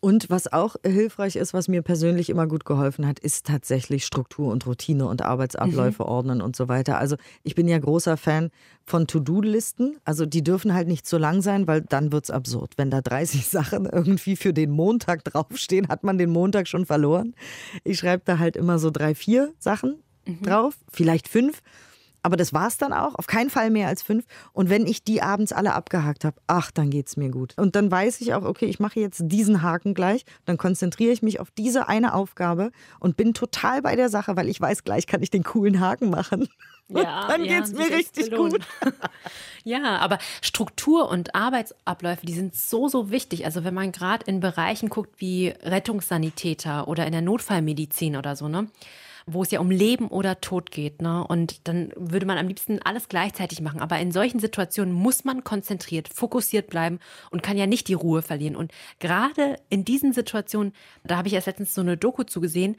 Und 0.06 0.30
was 0.30 0.52
auch 0.52 0.76
hilfreich 0.84 1.34
ist, 1.34 1.52
was 1.52 1.66
mir 1.66 1.82
persönlich 1.82 2.30
immer 2.30 2.46
gut 2.46 2.64
geholfen 2.64 3.08
hat, 3.08 3.18
ist 3.18 3.44
tatsächlich 3.44 4.06
Struktur 4.06 4.52
und 4.52 4.64
Routine 4.64 5.08
und 5.08 5.20
Arbeitsabläufe 5.20 6.04
mhm. 6.04 6.08
ordnen 6.08 6.42
und 6.42 6.54
so 6.54 6.68
weiter. 6.68 6.98
Also 6.98 7.16
ich 7.42 7.56
bin 7.56 7.66
ja 7.66 7.76
großer 7.76 8.16
Fan 8.16 8.50
von 8.84 9.08
To-Do-Listen. 9.08 9.96
Also 10.04 10.24
die 10.24 10.44
dürfen 10.44 10.74
halt 10.74 10.86
nicht 10.86 11.08
zu 11.08 11.18
lang 11.18 11.42
sein, 11.42 11.66
weil 11.66 11.80
dann 11.80 12.12
wird 12.12 12.22
es 12.22 12.30
absurd. 12.30 12.74
Wenn 12.76 12.88
da 12.88 13.00
30 13.00 13.48
Sachen 13.48 13.84
irgendwie 13.86 14.36
für 14.36 14.52
den 14.52 14.70
Montag 14.70 15.24
draufstehen, 15.24 15.88
hat 15.88 16.04
man 16.04 16.18
den 16.18 16.30
Montag 16.30 16.68
schon 16.68 16.86
verloren. 16.86 17.34
Ich 17.82 17.98
schreibe 17.98 18.22
da 18.24 18.38
halt 18.38 18.54
immer 18.54 18.78
so 18.78 18.92
drei, 18.92 19.16
vier 19.16 19.54
Sachen 19.58 19.96
mhm. 20.24 20.42
drauf, 20.42 20.74
vielleicht 20.92 21.26
fünf. 21.26 21.62
Aber 22.26 22.36
das 22.36 22.52
war 22.52 22.66
es 22.66 22.76
dann 22.76 22.92
auch. 22.92 23.14
Auf 23.14 23.28
keinen 23.28 23.50
Fall 23.50 23.70
mehr 23.70 23.86
als 23.86 24.02
fünf. 24.02 24.24
Und 24.52 24.68
wenn 24.68 24.84
ich 24.84 25.04
die 25.04 25.22
abends 25.22 25.52
alle 25.52 25.74
abgehakt 25.74 26.24
habe, 26.24 26.34
ach, 26.48 26.72
dann 26.72 26.90
geht 26.90 27.06
es 27.06 27.16
mir 27.16 27.30
gut. 27.30 27.54
Und 27.56 27.76
dann 27.76 27.88
weiß 27.88 28.20
ich 28.20 28.34
auch, 28.34 28.42
okay, 28.42 28.64
ich 28.64 28.80
mache 28.80 28.98
jetzt 28.98 29.22
diesen 29.26 29.62
Haken 29.62 29.94
gleich. 29.94 30.24
Dann 30.44 30.58
konzentriere 30.58 31.12
ich 31.12 31.22
mich 31.22 31.38
auf 31.38 31.52
diese 31.52 31.86
eine 31.86 32.14
Aufgabe 32.14 32.72
und 32.98 33.16
bin 33.16 33.32
total 33.32 33.80
bei 33.80 33.94
der 33.94 34.08
Sache, 34.08 34.34
weil 34.34 34.48
ich 34.48 34.60
weiß, 34.60 34.82
gleich 34.82 35.06
kann 35.06 35.22
ich 35.22 35.30
den 35.30 35.44
coolen 35.44 35.78
Haken 35.78 36.10
machen. 36.10 36.48
Ja, 36.88 37.26
dann 37.28 37.44
ja, 37.44 37.60
geht's 37.60 37.72
mir 37.72 37.90
richtig 37.90 38.34
gut. 38.34 38.60
ja, 39.62 39.98
aber 39.98 40.18
Struktur 40.42 41.08
und 41.08 41.36
Arbeitsabläufe, 41.36 42.26
die 42.26 42.34
sind 42.34 42.56
so, 42.56 42.88
so 42.88 43.12
wichtig. 43.12 43.44
Also 43.44 43.62
wenn 43.62 43.74
man 43.74 43.92
gerade 43.92 44.26
in 44.26 44.40
Bereichen 44.40 44.88
guckt 44.88 45.20
wie 45.20 45.54
Rettungssanitäter 45.62 46.88
oder 46.88 47.06
in 47.06 47.12
der 47.12 47.22
Notfallmedizin 47.22 48.16
oder 48.16 48.34
so, 48.34 48.48
ne? 48.48 48.66
Wo 49.26 49.42
es 49.42 49.50
ja 49.50 49.58
um 49.58 49.70
Leben 49.70 50.06
oder 50.08 50.40
Tod 50.40 50.70
geht. 50.70 51.02
Ne? 51.02 51.26
Und 51.26 51.66
dann 51.66 51.92
würde 51.96 52.26
man 52.26 52.38
am 52.38 52.46
liebsten 52.46 52.80
alles 52.82 53.08
gleichzeitig 53.08 53.60
machen. 53.60 53.80
Aber 53.80 53.98
in 53.98 54.12
solchen 54.12 54.38
Situationen 54.38 54.94
muss 54.94 55.24
man 55.24 55.42
konzentriert, 55.42 56.08
fokussiert 56.08 56.68
bleiben 56.68 57.00
und 57.30 57.42
kann 57.42 57.58
ja 57.58 57.66
nicht 57.66 57.88
die 57.88 57.94
Ruhe 57.94 58.22
verlieren. 58.22 58.54
Und 58.54 58.72
gerade 59.00 59.56
in 59.68 59.84
diesen 59.84 60.12
Situationen, 60.12 60.72
da 61.02 61.16
habe 61.16 61.26
ich 61.26 61.34
erst 61.34 61.48
letztens 61.48 61.74
so 61.74 61.80
eine 61.80 61.96
Doku 61.96 62.22
zugesehen, 62.22 62.76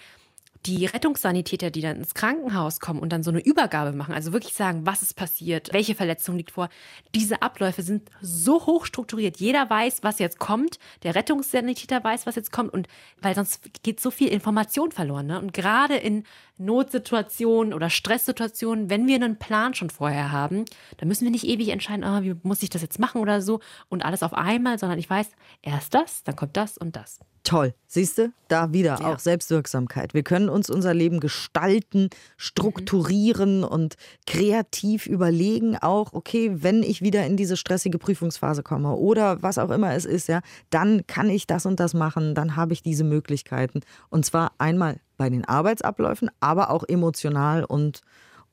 die 0.67 0.85
Rettungssanitäter, 0.85 1.71
die 1.71 1.81
dann 1.81 1.95
ins 1.95 2.13
Krankenhaus 2.13 2.81
kommen 2.81 2.99
und 2.99 3.13
dann 3.13 3.23
so 3.23 3.31
eine 3.31 3.39
Übergabe 3.39 3.93
machen, 3.93 4.13
also 4.13 4.33
wirklich 4.33 4.53
sagen, 4.53 4.85
was 4.85 5.01
ist 5.01 5.15
passiert, 5.15 5.71
welche 5.71 5.95
Verletzung 5.95 6.35
liegt 6.35 6.51
vor, 6.51 6.67
diese 7.15 7.41
Abläufe 7.41 7.81
sind 7.81 8.09
so 8.21 8.65
hoch 8.65 8.85
strukturiert. 8.85 9.37
Jeder 9.37 9.69
weiß, 9.69 10.03
was 10.03 10.19
jetzt 10.19 10.39
kommt, 10.39 10.77
der 11.03 11.15
Rettungssanitäter 11.15 12.03
weiß, 12.03 12.25
was 12.25 12.35
jetzt 12.35 12.51
kommt 12.51 12.73
und 12.73 12.87
weil 13.21 13.33
sonst 13.33 13.61
geht 13.83 14.01
so 14.01 14.11
viel 14.11 14.27
Information 14.27 14.91
verloren. 14.91 15.27
Ne? 15.27 15.39
Und 15.39 15.53
gerade 15.53 15.95
in 15.95 16.23
Notsituationen 16.57 17.73
oder 17.73 17.89
Stresssituationen, 17.89 18.89
wenn 18.89 19.07
wir 19.07 19.15
einen 19.15 19.39
Plan 19.39 19.73
schon 19.73 19.89
vorher 19.89 20.31
haben, 20.33 20.65
dann 20.97 21.07
müssen 21.07 21.23
wir 21.23 21.31
nicht 21.31 21.45
ewig 21.45 21.69
entscheiden, 21.69 22.03
oh, 22.03 22.23
wie 22.23 22.35
muss 22.43 22.61
ich 22.61 22.69
das 22.69 22.81
jetzt 22.81 22.99
machen 22.99 23.21
oder 23.21 23.41
so 23.41 23.61
und 23.87 24.03
alles 24.03 24.21
auf 24.21 24.33
einmal, 24.33 24.77
sondern 24.77 24.99
ich 24.99 25.09
weiß, 25.09 25.29
erst 25.61 25.93
das, 25.93 26.23
dann 26.23 26.35
kommt 26.35 26.57
das 26.57 26.77
und 26.77 26.95
das. 26.95 27.19
Toll. 27.47 27.73
Siehst 27.87 28.17
du? 28.17 28.33
Da 28.49 28.73
wieder 28.73 28.99
ja. 28.99 29.13
auch 29.13 29.19
Selbstwirksamkeit. 29.19 30.13
Wir 30.13 30.23
können 30.23 30.49
uns 30.49 30.69
unser 30.69 30.93
Leben 30.93 31.21
gestalten, 31.21 32.09
strukturieren 32.35 33.59
mhm. 33.59 33.63
und 33.63 33.95
kreativ 34.25 35.05
überlegen, 35.07 35.77
auch, 35.77 36.11
okay, 36.11 36.51
wenn 36.55 36.83
ich 36.83 37.01
wieder 37.01 37.25
in 37.25 37.37
diese 37.37 37.55
stressige 37.55 37.99
Prüfungsphase 37.99 38.63
komme 38.63 38.93
oder 38.95 39.41
was 39.43 39.59
auch 39.59 39.69
immer 39.69 39.93
es 39.93 40.03
ist, 40.03 40.27
ja, 40.27 40.41
dann 40.71 41.07
kann 41.07 41.29
ich 41.29 41.47
das 41.47 41.65
und 41.65 41.79
das 41.79 41.93
machen, 41.93 42.35
dann 42.35 42.57
habe 42.57 42.73
ich 42.73 42.83
diese 42.83 43.05
Möglichkeiten. 43.05 43.79
Und 44.09 44.25
zwar 44.25 44.51
einmal 44.57 44.99
bei 45.15 45.29
den 45.29 45.45
Arbeitsabläufen, 45.45 46.29
aber 46.41 46.69
auch 46.69 46.83
emotional 46.85 47.63
und 47.63 48.01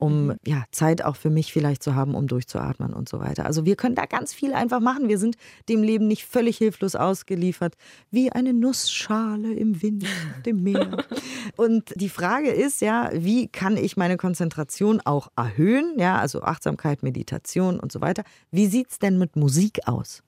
um 0.05 0.27
mhm. 0.27 0.35
ja, 0.47 0.65
Zeit 0.71 1.03
auch 1.03 1.17
für 1.17 1.31
mich 1.31 1.53
vielleicht 1.53 1.83
zu 1.83 1.95
haben, 1.95 2.15
um 2.15 2.27
durchzuatmen 2.27 2.93
und 2.93 3.09
so 3.09 3.21
weiter. 3.21 3.47
Also 3.47 3.65
wir 3.65 3.75
können 3.75 3.95
da 3.95 4.05
ganz 4.05 4.35
viel 4.35 4.53
einfach 4.53 4.81
machen. 4.81 5.09
Wir 5.09 5.19
sind 5.19 5.37
dem 5.69 5.83
Leben 5.83 6.07
nicht 6.07 6.27
völlig 6.27 6.59
hilflos 6.59 6.95
ausgeliefert, 6.95 7.75
wie 8.11 8.31
eine 8.31 8.53
Nussschale 8.53 9.55
im 9.55 9.81
Wind, 9.81 10.05
dem 10.45 10.63
Meer. 10.63 11.05
und 11.57 11.95
die 11.97 12.11
Frage 12.11 12.51
ist 12.51 12.83
ja, 12.83 13.11
wie 13.15 13.49
kann 13.49 13.79
ich 13.79 13.97
meine 13.97 14.19
Konzentration 14.19 15.01
auch 15.01 15.29
erhöhen? 15.37 15.95
Ja, 15.99 16.19
also 16.19 16.43
Achtsamkeit, 16.43 17.03
Meditation 17.03 17.81
und 17.81 17.91
so 17.91 18.03
weiter. 18.03 18.25
Wie 18.51 18.67
sieht 18.67 18.91
es 18.91 18.99
denn 18.99 19.19
mit 19.19 19.37
Musik 19.37 19.87
aus? 19.87 20.24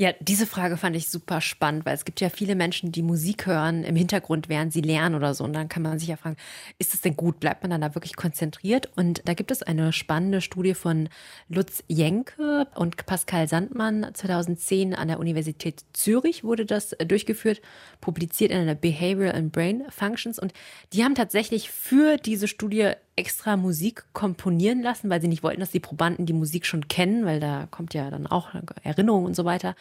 Ja, 0.00 0.12
diese 0.20 0.46
Frage 0.46 0.76
fand 0.76 0.94
ich 0.94 1.10
super 1.10 1.40
spannend, 1.40 1.84
weil 1.84 1.96
es 1.96 2.04
gibt 2.04 2.20
ja 2.20 2.30
viele 2.30 2.54
Menschen, 2.54 2.92
die 2.92 3.02
Musik 3.02 3.46
hören 3.46 3.82
im 3.82 3.96
Hintergrund, 3.96 4.48
während 4.48 4.72
sie 4.72 4.80
lernen 4.80 5.16
oder 5.16 5.34
so. 5.34 5.42
Und 5.42 5.54
dann 5.54 5.68
kann 5.68 5.82
man 5.82 5.98
sich 5.98 6.06
ja 6.06 6.16
fragen, 6.16 6.36
ist 6.78 6.94
es 6.94 7.00
denn 7.00 7.16
gut? 7.16 7.40
Bleibt 7.40 7.64
man 7.64 7.72
dann 7.72 7.80
da 7.80 7.96
wirklich 7.96 8.14
konzentriert? 8.14 8.88
Und 8.94 9.22
da 9.24 9.34
gibt 9.34 9.50
es 9.50 9.64
eine 9.64 9.92
spannende 9.92 10.40
Studie 10.40 10.74
von 10.74 11.08
Lutz 11.48 11.82
Jenke 11.88 12.68
und 12.76 13.06
Pascal 13.06 13.48
Sandmann. 13.48 14.06
2010 14.14 14.94
an 14.94 15.08
der 15.08 15.18
Universität 15.18 15.84
Zürich 15.94 16.44
wurde 16.44 16.64
das 16.64 16.90
durchgeführt, 16.90 17.60
publiziert 18.00 18.52
in 18.52 18.58
einer 18.58 18.76
Behavioral 18.76 19.34
and 19.34 19.50
Brain 19.50 19.82
Functions. 19.88 20.38
Und 20.38 20.52
die 20.92 21.02
haben 21.02 21.16
tatsächlich 21.16 21.72
für 21.72 22.18
diese 22.18 22.46
Studie 22.46 22.92
extra 23.18 23.56
Musik 23.56 24.04
komponieren 24.12 24.80
lassen, 24.80 25.10
weil 25.10 25.20
sie 25.20 25.28
nicht 25.28 25.42
wollten, 25.42 25.60
dass 25.60 25.70
die 25.70 25.80
Probanden 25.80 26.24
die 26.24 26.32
Musik 26.32 26.64
schon 26.64 26.88
kennen, 26.88 27.26
weil 27.26 27.40
da 27.40 27.66
kommt 27.70 27.92
ja 27.92 28.10
dann 28.10 28.26
auch 28.26 28.50
Erinnerung 28.82 29.24
und 29.24 29.34
so 29.34 29.44
weiter. 29.44 29.74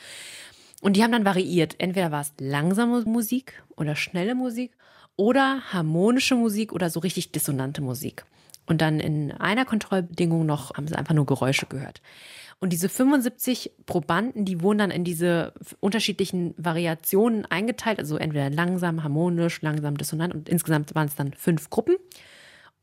Und 0.81 0.97
die 0.97 1.03
haben 1.03 1.11
dann 1.11 1.25
variiert. 1.25 1.75
Entweder 1.77 2.11
war 2.11 2.21
es 2.21 2.33
langsame 2.39 3.01
Musik 3.01 3.63
oder 3.75 3.95
schnelle 3.95 4.35
Musik 4.35 4.71
oder 5.15 5.61
harmonische 5.71 6.35
Musik 6.35 6.73
oder 6.73 6.89
so 6.89 6.99
richtig 6.99 7.31
dissonante 7.31 7.81
Musik. 7.81 8.25
Und 8.65 8.81
dann 8.81 8.99
in 8.99 9.31
einer 9.31 9.65
Kontrollbedingung 9.65 10.45
noch 10.45 10.73
haben 10.75 10.87
sie 10.87 10.95
einfach 10.95 11.13
nur 11.13 11.25
Geräusche 11.25 11.67
gehört. 11.67 12.01
Und 12.59 12.73
diese 12.73 12.89
75 12.89 13.71
Probanden, 13.85 14.43
die 14.43 14.61
wurden 14.61 14.79
dann 14.79 14.91
in 14.91 15.03
diese 15.03 15.53
unterschiedlichen 15.79 16.55
Variationen 16.57 17.45
eingeteilt, 17.45 17.99
also 17.99 18.17
entweder 18.17 18.49
langsam, 18.49 19.03
harmonisch, 19.03 19.61
langsam, 19.61 19.95
dissonant 19.95 20.33
und 20.33 20.49
insgesamt 20.49 20.95
waren 20.95 21.07
es 21.07 21.15
dann 21.15 21.33
fünf 21.33 21.69
Gruppen. 21.69 21.97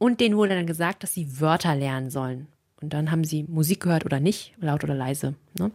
Und 0.05 0.21
denen 0.21 0.37
wurde 0.37 0.55
dann 0.55 0.67
gesagt, 0.67 1.03
dass 1.03 1.15
sie 1.15 1.41
Wörter 1.41 1.75
lernen 1.75 2.11
sollen. 2.11 2.47
Und 2.83 2.93
dann 2.93 3.11
haben 3.11 3.25
sie 3.25 3.45
Musik 3.45 3.81
gehört 3.81 4.05
oder 4.05 4.21
nicht, 4.21 4.53
laut 4.61 4.85
oder 4.85 4.95
leise. 4.95 5.35
Ne? 5.59 5.73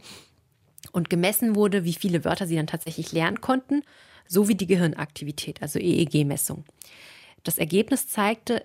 Und 0.91 1.09
gemessen 1.09 1.55
wurde, 1.55 1.83
wie 1.83 1.95
viele 1.95 2.23
Wörter 2.25 2.45
sie 2.45 2.55
dann 2.55 2.67
tatsächlich 2.67 3.11
lernen 3.11 3.41
konnten, 3.41 3.81
sowie 4.27 4.53
die 4.53 4.67
Gehirnaktivität, 4.67 5.63
also 5.63 5.79
EEG-Messung. 5.79 6.63
Das 7.43 7.57
Ergebnis 7.57 8.07
zeigte, 8.07 8.63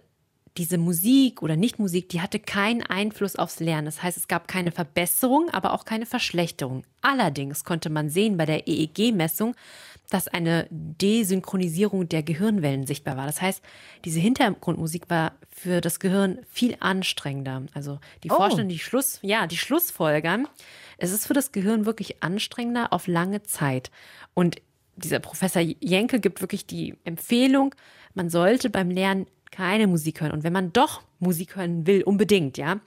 diese 0.57 0.79
Musik 0.79 1.43
oder 1.43 1.57
Nichtmusik, 1.57 2.09
die 2.11 2.21
hatte 2.21 2.39
keinen 2.39 2.83
Einfluss 2.83 3.37
aufs 3.37 3.59
Lernen. 3.59 3.87
Das 3.87 4.03
heißt, 4.03 4.17
es 4.17 4.29
gab 4.29 4.47
keine 4.47 4.71
Verbesserung, 4.71 5.51
aber 5.51 5.73
auch 5.73 5.85
keine 5.85 6.07
Verschlechterung. 6.07 6.85
Allerdings 7.03 7.65
konnte 7.65 7.91
man 7.91 8.09
sehen 8.09 8.37
bei 8.37 8.47
der 8.47 8.69
EEG-Messung, 8.69 9.57
dass 10.11 10.29
eine 10.29 10.69
Desynchronisierung 10.71 12.09
der 12.09 12.23
Gehirnwellen 12.23 12.87
sichtbar 12.87 13.17
war. 13.17 13.27
Das 13.27 13.43
heißt, 13.43 13.63
diese 14.05 14.21
Hintergrundmusik 14.21 15.11
war 15.11 15.33
für 15.51 15.81
das 15.81 15.99
Gehirn 15.99 16.39
viel 16.49 16.77
anstrengender. 16.79 17.63
Also 17.75 17.99
die 18.23 18.31
oh. 18.31 18.37
Forschenden, 18.37 18.69
die 18.69 18.79
Schluss, 18.79 19.19
ja, 19.23 19.49
die 19.49 19.57
Schlussfolgern, 19.57 20.47
es 20.99 21.11
ist 21.11 21.27
für 21.27 21.35
das 21.35 21.51
Gehirn 21.51 21.85
wirklich 21.85 22.23
anstrengender 22.23 22.93
auf 22.93 23.09
lange 23.09 23.43
Zeit. 23.43 23.91
Und 24.35 24.63
dieser 24.95 25.19
Professor 25.19 25.61
Jenke 25.63 26.21
gibt 26.21 26.41
wirklich 26.41 26.67
die 26.67 26.95
Empfehlung, 27.03 27.75
man 28.15 28.31
sollte 28.31 28.71
beim 28.71 28.91
Lernen 28.91 29.27
keine 29.55 29.87
Musik 29.87 30.21
hören. 30.21 30.33
Und 30.33 30.43
wenn 30.43 30.53
man 30.53 30.73
doch 30.73 31.03
Musik 31.21 31.55
hören 31.55 31.87
will, 31.87 32.03
unbedingt, 32.03 32.59
ja, 32.59 32.81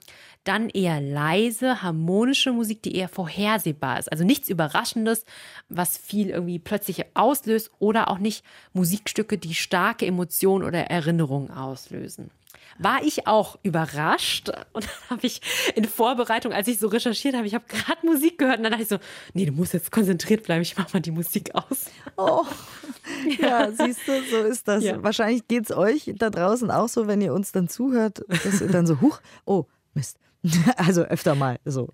dann 0.44 0.68
eher 0.68 1.00
leise, 1.00 1.82
harmonische 1.82 2.52
Musik, 2.52 2.82
die 2.82 2.94
eher 2.94 3.08
vorhersehbar 3.08 3.98
ist. 3.98 4.12
Also 4.12 4.24
nichts 4.24 4.48
Überraschendes, 4.48 5.24
was 5.68 5.96
viel 5.96 6.28
irgendwie 6.28 6.58
plötzlich 6.58 7.04
auslöst 7.14 7.70
oder 7.78 8.08
auch 8.08 8.18
nicht 8.18 8.44
Musikstücke, 8.74 9.38
die 9.38 9.54
starke 9.54 10.06
Emotionen 10.06 10.64
oder 10.64 10.90
Erinnerungen 10.90 11.50
auslösen 11.50 12.30
war 12.78 13.02
ich 13.02 13.26
auch 13.26 13.58
überrascht 13.62 14.50
und 14.72 14.84
dann 15.08 15.10
habe 15.10 15.26
ich 15.26 15.40
in 15.74 15.84
Vorbereitung, 15.84 16.52
als 16.52 16.68
ich 16.68 16.78
so 16.78 16.88
recherchiert 16.88 17.34
habe, 17.34 17.46
ich 17.46 17.54
habe 17.54 17.64
gerade 17.68 18.04
Musik 18.04 18.38
gehört 18.38 18.58
und 18.58 18.64
dann 18.64 18.72
dachte 18.72 18.82
ich 18.82 18.88
so, 18.88 18.98
nee, 19.34 19.46
du 19.46 19.52
musst 19.52 19.72
jetzt 19.72 19.90
konzentriert 19.90 20.44
bleiben, 20.44 20.62
ich 20.62 20.76
mache 20.76 20.88
mal 20.92 21.00
die 21.00 21.10
Musik 21.10 21.54
aus. 21.54 21.86
Oh, 22.16 22.44
ja, 23.40 23.48
ja 23.68 23.72
siehst 23.72 24.06
du, 24.06 24.22
so 24.30 24.38
ist 24.38 24.68
das. 24.68 24.84
Ja. 24.84 25.02
Wahrscheinlich 25.02 25.48
geht 25.48 25.64
es 25.64 25.76
euch 25.76 26.12
da 26.16 26.30
draußen 26.30 26.70
auch 26.70 26.88
so, 26.88 27.06
wenn 27.06 27.20
ihr 27.20 27.32
uns 27.32 27.52
dann 27.52 27.68
zuhört, 27.68 28.24
dass 28.28 28.60
ihr 28.60 28.68
dann 28.68 28.86
so, 28.86 29.00
huch, 29.00 29.20
oh, 29.44 29.66
Mist. 29.94 30.18
Also 30.76 31.02
öfter 31.02 31.34
mal 31.34 31.58
so. 31.64 31.92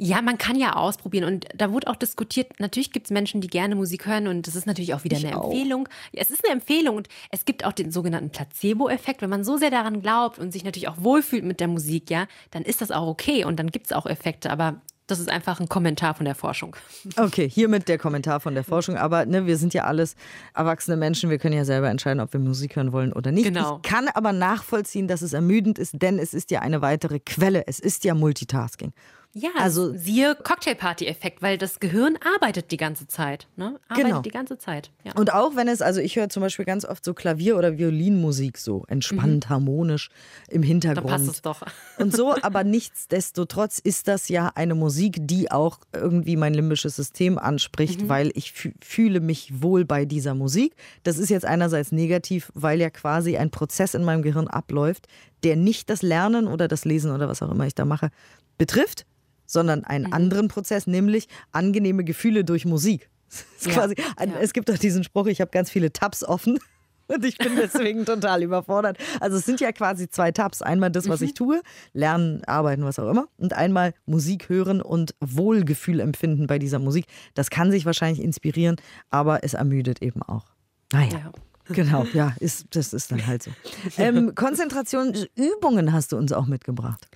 Ja, 0.00 0.22
man 0.22 0.38
kann 0.38 0.56
ja 0.56 0.74
ausprobieren 0.74 1.24
und 1.24 1.46
da 1.56 1.72
wurde 1.72 1.88
auch 1.88 1.96
diskutiert, 1.96 2.60
natürlich 2.60 2.92
gibt 2.92 3.06
es 3.06 3.10
Menschen, 3.10 3.40
die 3.40 3.48
gerne 3.48 3.74
Musik 3.74 4.06
hören 4.06 4.28
und 4.28 4.46
das 4.46 4.54
ist 4.54 4.66
natürlich 4.66 4.94
auch 4.94 5.04
wieder 5.04 5.18
ich 5.18 5.26
eine 5.26 5.38
auch. 5.38 5.50
Empfehlung. 5.50 5.88
Es 6.12 6.30
ist 6.30 6.44
eine 6.44 6.54
Empfehlung 6.54 6.96
und 6.96 7.08
es 7.30 7.44
gibt 7.44 7.64
auch 7.64 7.72
den 7.72 7.90
sogenannten 7.90 8.30
Placebo-Effekt. 8.30 9.22
Wenn 9.22 9.30
man 9.30 9.44
so 9.44 9.56
sehr 9.56 9.70
daran 9.70 10.00
glaubt 10.00 10.38
und 10.38 10.52
sich 10.52 10.64
natürlich 10.64 10.88
auch 10.88 10.96
wohlfühlt 10.98 11.44
mit 11.44 11.58
der 11.58 11.68
Musik, 11.68 12.10
ja, 12.10 12.28
dann 12.52 12.62
ist 12.62 12.80
das 12.80 12.92
auch 12.92 13.08
okay 13.08 13.44
und 13.44 13.58
dann 13.58 13.70
gibt 13.72 13.86
es 13.86 13.92
auch 13.92 14.06
Effekte, 14.06 14.50
aber 14.50 14.80
das 15.08 15.18
ist 15.20 15.30
einfach 15.30 15.58
ein 15.58 15.68
Kommentar 15.68 16.14
von 16.14 16.26
der 16.26 16.34
Forschung. 16.34 16.76
Okay, 17.16 17.48
hiermit 17.48 17.88
der 17.88 17.98
Kommentar 17.98 18.38
von 18.38 18.54
der 18.54 18.62
Forschung. 18.62 18.96
Aber 18.96 19.26
ne, 19.26 19.46
wir 19.46 19.56
sind 19.56 19.74
ja 19.74 19.84
alles 19.84 20.14
erwachsene 20.54 20.96
Menschen. 20.96 21.30
Wir 21.30 21.38
können 21.38 21.56
ja 21.56 21.64
selber 21.64 21.88
entscheiden, 21.88 22.20
ob 22.20 22.32
wir 22.32 22.40
Musik 22.40 22.76
hören 22.76 22.92
wollen 22.92 23.12
oder 23.12 23.32
nicht. 23.32 23.44
Genau. 23.44 23.80
Ich 23.82 23.90
kann 23.90 24.08
aber 24.08 24.32
nachvollziehen, 24.32 25.08
dass 25.08 25.22
es 25.22 25.32
ermüdend 25.32 25.78
ist, 25.78 26.00
denn 26.00 26.18
es 26.18 26.34
ist 26.34 26.50
ja 26.50 26.60
eine 26.60 26.82
weitere 26.82 27.18
Quelle. 27.18 27.66
Es 27.66 27.80
ist 27.80 28.04
ja 28.04 28.14
Multitasking. 28.14 28.92
Ja, 29.34 29.50
also 29.56 29.94
siehe 29.94 30.34
Cocktailparty-Effekt, 30.34 31.42
weil 31.42 31.58
das 31.58 31.80
Gehirn 31.80 32.18
arbeitet 32.34 32.70
die 32.70 32.78
ganze 32.78 33.06
Zeit. 33.06 33.46
Ne? 33.56 33.78
Arbeitet 33.88 34.06
genau. 34.06 34.22
die 34.22 34.30
ganze 34.30 34.58
Zeit. 34.58 34.90
Ja. 35.04 35.12
Und 35.16 35.34
auch 35.34 35.54
wenn 35.54 35.68
es, 35.68 35.82
also 35.82 36.00
ich 36.00 36.16
höre 36.16 36.30
zum 36.30 36.42
Beispiel 36.42 36.64
ganz 36.64 36.86
oft 36.86 37.04
so 37.04 37.12
Klavier- 37.12 37.58
oder 37.58 37.76
Violinmusik 37.76 38.56
so 38.56 38.84
entspannt, 38.88 39.46
mhm. 39.46 39.50
harmonisch 39.50 40.08
im 40.48 40.62
Hintergrund. 40.62 41.06
Da 41.06 41.10
passt 41.10 41.28
es 41.28 41.42
doch. 41.42 41.62
Und 41.98 42.16
so, 42.16 42.34
aber 42.42 42.64
nichtsdestotrotz 42.64 43.78
ist 43.78 44.08
das 44.08 44.30
ja 44.30 44.50
eine 44.54 44.74
Musik, 44.74 45.18
die 45.20 45.50
auch 45.50 45.78
irgendwie 45.92 46.36
mein 46.36 46.54
limbisches 46.54 46.96
System 46.96 47.38
anspricht, 47.38 48.02
mhm. 48.02 48.08
weil 48.08 48.30
ich 48.34 48.54
fühle 48.80 49.20
mich 49.20 49.62
wohl 49.62 49.84
bei 49.84 50.06
dieser 50.06 50.34
Musik. 50.34 50.74
Das 51.02 51.18
ist 51.18 51.28
jetzt 51.28 51.44
einerseits 51.44 51.92
negativ, 51.92 52.50
weil 52.54 52.80
ja 52.80 52.88
quasi 52.88 53.36
ein 53.36 53.50
Prozess 53.50 53.92
in 53.92 54.04
meinem 54.04 54.22
Gehirn 54.22 54.48
abläuft, 54.48 55.06
der 55.44 55.56
nicht 55.56 55.90
das 55.90 56.02
Lernen 56.02 56.46
oder 56.46 56.68
das 56.68 56.84
Lesen 56.84 57.10
oder 57.10 57.28
was 57.28 57.42
auch 57.42 57.50
immer 57.50 57.66
ich 57.66 57.74
da 57.74 57.84
mache, 57.84 58.10
betrifft, 58.56 59.06
sondern 59.46 59.84
einen 59.84 60.06
mhm. 60.06 60.12
anderen 60.12 60.48
Prozess, 60.48 60.86
nämlich 60.86 61.28
angenehme 61.52 62.04
Gefühle 62.04 62.44
durch 62.44 62.64
Musik. 62.64 63.08
Ja, 63.60 63.72
quasi, 63.72 63.94
ja. 63.98 64.26
Es 64.40 64.54
gibt 64.54 64.70
doch 64.70 64.78
diesen 64.78 65.04
Spruch, 65.04 65.26
ich 65.26 65.42
habe 65.42 65.50
ganz 65.50 65.68
viele 65.70 65.92
Tabs 65.92 66.24
offen. 66.24 66.58
Und 67.08 67.24
ich 67.24 67.38
bin 67.38 67.56
deswegen 67.56 68.04
total 68.04 68.42
überfordert. 68.42 68.98
Also 69.20 69.38
es 69.38 69.44
sind 69.44 69.60
ja 69.60 69.72
quasi 69.72 70.08
zwei 70.08 70.30
Tabs. 70.30 70.62
Einmal 70.62 70.90
das, 70.90 71.08
was 71.08 71.20
mhm. 71.20 71.26
ich 71.26 71.34
tue, 71.34 71.62
lernen, 71.92 72.44
arbeiten, 72.44 72.84
was 72.84 72.98
auch 72.98 73.10
immer. 73.10 73.28
Und 73.36 73.54
einmal 73.54 73.94
Musik 74.06 74.48
hören 74.48 74.80
und 74.80 75.14
Wohlgefühl 75.20 76.00
empfinden 76.00 76.46
bei 76.46 76.58
dieser 76.58 76.78
Musik. 76.78 77.06
Das 77.34 77.50
kann 77.50 77.70
sich 77.70 77.86
wahrscheinlich 77.86 78.22
inspirieren, 78.22 78.76
aber 79.10 79.42
es 79.42 79.54
ermüdet 79.54 80.02
eben 80.02 80.22
auch. 80.22 80.46
Naja. 80.92 81.18
Ja. 81.18 81.32
Genau, 81.70 82.06
ja, 82.12 82.34
ist, 82.40 82.66
das 82.70 82.92
ist 82.92 83.10
dann 83.10 83.26
halt 83.26 83.42
so. 83.42 83.50
Ähm, 83.98 84.34
Konzentrationsübungen 84.34 85.92
hast 85.92 86.12
du 86.12 86.16
uns 86.16 86.32
auch 86.32 86.46
mitgebracht. 86.46 87.06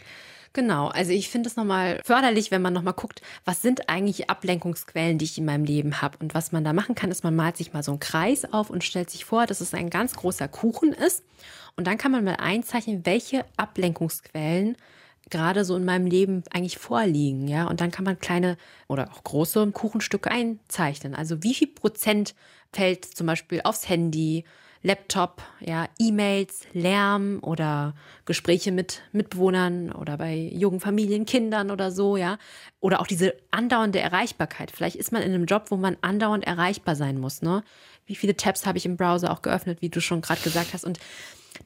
Genau, 0.54 0.88
also 0.88 1.12
ich 1.12 1.30
finde 1.30 1.48
es 1.48 1.56
nochmal 1.56 2.00
förderlich, 2.04 2.50
wenn 2.50 2.60
man 2.60 2.74
nochmal 2.74 2.92
guckt, 2.92 3.22
was 3.46 3.62
sind 3.62 3.88
eigentlich 3.88 4.28
Ablenkungsquellen, 4.28 5.16
die 5.16 5.24
ich 5.24 5.38
in 5.38 5.46
meinem 5.46 5.64
Leben 5.64 6.02
habe. 6.02 6.18
Und 6.18 6.34
was 6.34 6.52
man 6.52 6.62
da 6.62 6.74
machen 6.74 6.94
kann, 6.94 7.10
ist, 7.10 7.24
man 7.24 7.34
malt 7.34 7.56
sich 7.56 7.72
mal 7.72 7.82
so 7.82 7.92
einen 7.92 8.00
Kreis 8.00 8.44
auf 8.52 8.68
und 8.68 8.84
stellt 8.84 9.08
sich 9.08 9.24
vor, 9.24 9.46
dass 9.46 9.62
es 9.62 9.72
ein 9.72 9.88
ganz 9.88 10.14
großer 10.14 10.48
Kuchen 10.48 10.92
ist. 10.92 11.24
Und 11.76 11.86
dann 11.86 11.96
kann 11.96 12.12
man 12.12 12.24
mal 12.24 12.36
einzeichnen, 12.36 13.06
welche 13.06 13.46
Ablenkungsquellen 13.56 14.76
gerade 15.32 15.64
so 15.64 15.74
in 15.74 15.84
meinem 15.84 16.06
Leben 16.06 16.44
eigentlich 16.52 16.78
vorliegen, 16.78 17.48
ja. 17.48 17.66
Und 17.66 17.80
dann 17.80 17.90
kann 17.90 18.04
man 18.04 18.20
kleine 18.20 18.56
oder 18.86 19.10
auch 19.10 19.24
große 19.24 19.72
Kuchenstücke 19.72 20.30
einzeichnen. 20.30 21.16
Also 21.16 21.42
wie 21.42 21.54
viel 21.54 21.68
Prozent 21.68 22.36
fällt 22.72 23.04
zum 23.04 23.26
Beispiel 23.26 23.62
aufs 23.64 23.88
Handy, 23.88 24.44
Laptop, 24.84 25.42
ja, 25.60 25.88
E-Mails, 25.98 26.62
Lärm 26.72 27.38
oder 27.42 27.94
Gespräche 28.24 28.72
mit 28.72 29.02
Mitbewohnern 29.12 29.92
oder 29.92 30.18
bei 30.18 30.36
jungen 30.36 30.80
Familien, 30.80 31.24
Kindern 31.24 31.70
oder 31.70 31.90
so, 31.90 32.16
ja. 32.16 32.38
Oder 32.80 33.00
auch 33.00 33.06
diese 33.06 33.34
andauernde 33.50 34.00
Erreichbarkeit. 34.00 34.70
Vielleicht 34.70 34.96
ist 34.96 35.12
man 35.12 35.22
in 35.22 35.32
einem 35.32 35.46
Job, 35.46 35.66
wo 35.70 35.76
man 35.76 35.96
andauernd 36.00 36.44
erreichbar 36.44 36.96
sein 36.96 37.18
muss, 37.18 37.42
ne? 37.42 37.62
Wie 38.06 38.16
viele 38.16 38.36
Tabs 38.36 38.66
habe 38.66 38.78
ich 38.78 38.84
im 38.86 38.96
Browser 38.96 39.30
auch 39.30 39.42
geöffnet, 39.42 39.80
wie 39.80 39.88
du 39.88 40.00
schon 40.00 40.20
gerade 40.20 40.40
gesagt 40.42 40.74
hast. 40.74 40.84
Und 40.84 40.98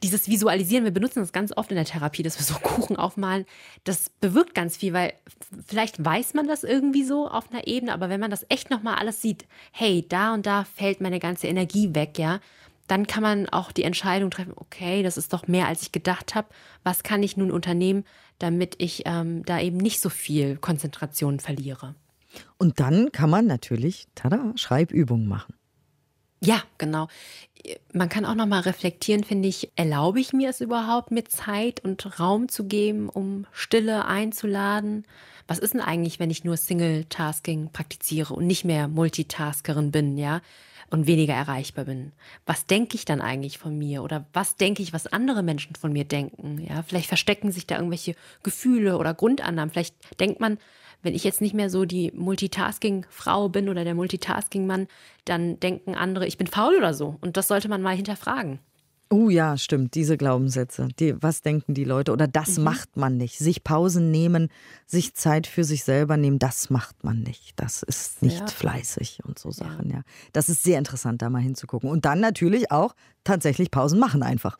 dieses 0.03 0.27
Visualisieren, 0.27 0.83
wir 0.83 0.91
benutzen 0.91 1.19
das 1.19 1.31
ganz 1.31 1.51
oft 1.55 1.71
in 1.71 1.75
der 1.75 1.85
Therapie, 1.85 2.23
dass 2.23 2.37
wir 2.37 2.45
so 2.45 2.55
Kuchen 2.61 2.95
aufmalen, 2.95 3.45
das 3.83 4.09
bewirkt 4.09 4.53
ganz 4.53 4.77
viel, 4.77 4.93
weil 4.93 5.13
vielleicht 5.65 6.03
weiß 6.03 6.33
man 6.33 6.47
das 6.47 6.63
irgendwie 6.63 7.03
so 7.03 7.27
auf 7.27 7.51
einer 7.51 7.67
Ebene, 7.67 7.93
aber 7.93 8.09
wenn 8.09 8.19
man 8.19 8.31
das 8.31 8.45
echt 8.49 8.69
nochmal 8.69 8.95
alles 8.95 9.21
sieht, 9.21 9.45
hey, 9.71 10.05
da 10.07 10.33
und 10.33 10.45
da 10.45 10.63
fällt 10.63 11.01
meine 11.01 11.19
ganze 11.19 11.47
Energie 11.47 11.93
weg, 11.95 12.17
ja, 12.17 12.39
dann 12.87 13.05
kann 13.05 13.21
man 13.21 13.49
auch 13.49 13.71
die 13.71 13.83
Entscheidung 13.83 14.31
treffen, 14.31 14.53
okay, 14.55 15.03
das 15.03 15.17
ist 15.17 15.33
doch 15.33 15.47
mehr, 15.47 15.67
als 15.67 15.81
ich 15.81 15.91
gedacht 15.91 16.35
habe. 16.35 16.47
Was 16.83 17.03
kann 17.03 17.21
ich 17.21 17.35
nun 17.35 17.51
unternehmen, 17.51 18.05
damit 18.39 18.75
ich 18.77 19.03
ähm, 19.05 19.43
da 19.43 19.59
eben 19.59 19.77
nicht 19.77 19.99
so 19.99 20.09
viel 20.09 20.57
Konzentration 20.57 21.39
verliere? 21.39 21.95
Und 22.57 22.79
dann 22.79 23.11
kann 23.11 23.29
man 23.29 23.45
natürlich, 23.45 24.07
tada, 24.15 24.53
Schreibübungen 24.55 25.27
machen. 25.27 25.53
Ja, 26.39 26.61
genau. 26.77 27.07
Man 27.93 28.09
kann 28.09 28.25
auch 28.25 28.35
noch 28.35 28.45
mal 28.45 28.61
reflektieren, 28.61 29.23
finde 29.23 29.47
ich, 29.47 29.69
erlaube 29.75 30.19
ich 30.19 30.33
mir 30.33 30.49
es 30.49 30.61
überhaupt, 30.61 31.11
mir 31.11 31.25
Zeit 31.25 31.83
und 31.83 32.19
Raum 32.19 32.49
zu 32.49 32.65
geben, 32.65 33.09
um 33.09 33.45
Stille 33.51 34.05
einzuladen? 34.05 35.05
Was 35.47 35.59
ist 35.59 35.73
denn 35.73 35.81
eigentlich, 35.81 36.19
wenn 36.19 36.29
ich 36.29 36.43
nur 36.43 36.57
Single-Tasking 36.57 37.71
praktiziere 37.71 38.33
und 38.33 38.47
nicht 38.47 38.65
mehr 38.65 38.87
Multitaskerin 38.87 39.91
bin, 39.91 40.17
ja? 40.17 40.41
und 40.89 41.07
weniger 41.07 41.33
erreichbar 41.33 41.85
bin. 41.85 42.13
Was 42.45 42.65
denke 42.65 42.95
ich 42.95 43.05
dann 43.05 43.21
eigentlich 43.21 43.57
von 43.57 43.77
mir 43.77 44.03
oder 44.03 44.25
was 44.33 44.55
denke 44.55 44.81
ich, 44.81 44.93
was 44.93 45.07
andere 45.07 45.43
Menschen 45.43 45.75
von 45.75 45.91
mir 45.91 46.05
denken? 46.05 46.65
Ja, 46.67 46.81
vielleicht 46.81 47.07
verstecken 47.07 47.51
sich 47.51 47.67
da 47.67 47.75
irgendwelche 47.75 48.15
Gefühle 48.43 48.97
oder 48.97 49.13
Grundannahmen. 49.13 49.71
Vielleicht 49.71 49.95
denkt 50.19 50.39
man, 50.39 50.57
wenn 51.01 51.15
ich 51.15 51.23
jetzt 51.23 51.41
nicht 51.41 51.53
mehr 51.53 51.69
so 51.69 51.85
die 51.85 52.11
Multitasking-Frau 52.15 53.49
bin 53.49 53.69
oder 53.69 53.83
der 53.83 53.95
Multitasking-Mann, 53.95 54.87
dann 55.25 55.59
denken 55.59 55.95
andere, 55.95 56.27
ich 56.27 56.37
bin 56.37 56.47
faul 56.47 56.75
oder 56.77 56.93
so. 56.93 57.17
Und 57.21 57.37
das 57.37 57.47
sollte 57.47 57.69
man 57.69 57.81
mal 57.81 57.95
hinterfragen. 57.95 58.59
Oh 59.09 59.29
ja, 59.29 59.55
stimmt, 59.57 59.95
diese 59.95 60.17
Glaubenssätze. 60.17 60.89
Die, 60.99 61.15
was 61.21 61.41
denken 61.41 61.73
die 61.73 61.85
Leute? 61.85 62.11
Oder 62.11 62.27
das 62.27 62.57
mhm. 62.57 62.65
macht 62.65 62.97
man 62.97 63.15
nicht. 63.15 63.37
Sich 63.37 63.63
Pausen 63.63 64.11
nehmen, 64.11 64.49
sich 64.85 65.13
Zeit 65.13 65.47
für 65.47 65.63
sich 65.63 65.85
selber 65.85 66.17
nehmen, 66.17 66.39
das 66.39 66.69
macht 66.69 67.05
man 67.05 67.21
nicht. 67.21 67.53
Das 67.55 67.83
ist 67.83 68.21
nicht 68.21 68.39
ja. 68.41 68.47
fleißig 68.47 69.19
und 69.23 69.39
so 69.39 69.51
Sachen, 69.51 69.89
ja. 69.89 69.97
ja. 69.97 70.03
Das 70.33 70.49
ist 70.49 70.63
sehr 70.63 70.77
interessant, 70.77 71.21
da 71.21 71.29
mal 71.29 71.41
hinzugucken. 71.41 71.89
Und 71.89 72.03
dann 72.03 72.19
natürlich 72.19 72.69
auch 72.71 72.95
tatsächlich 73.23 73.71
Pausen 73.71 73.97
machen 73.97 74.23
einfach. 74.23 74.57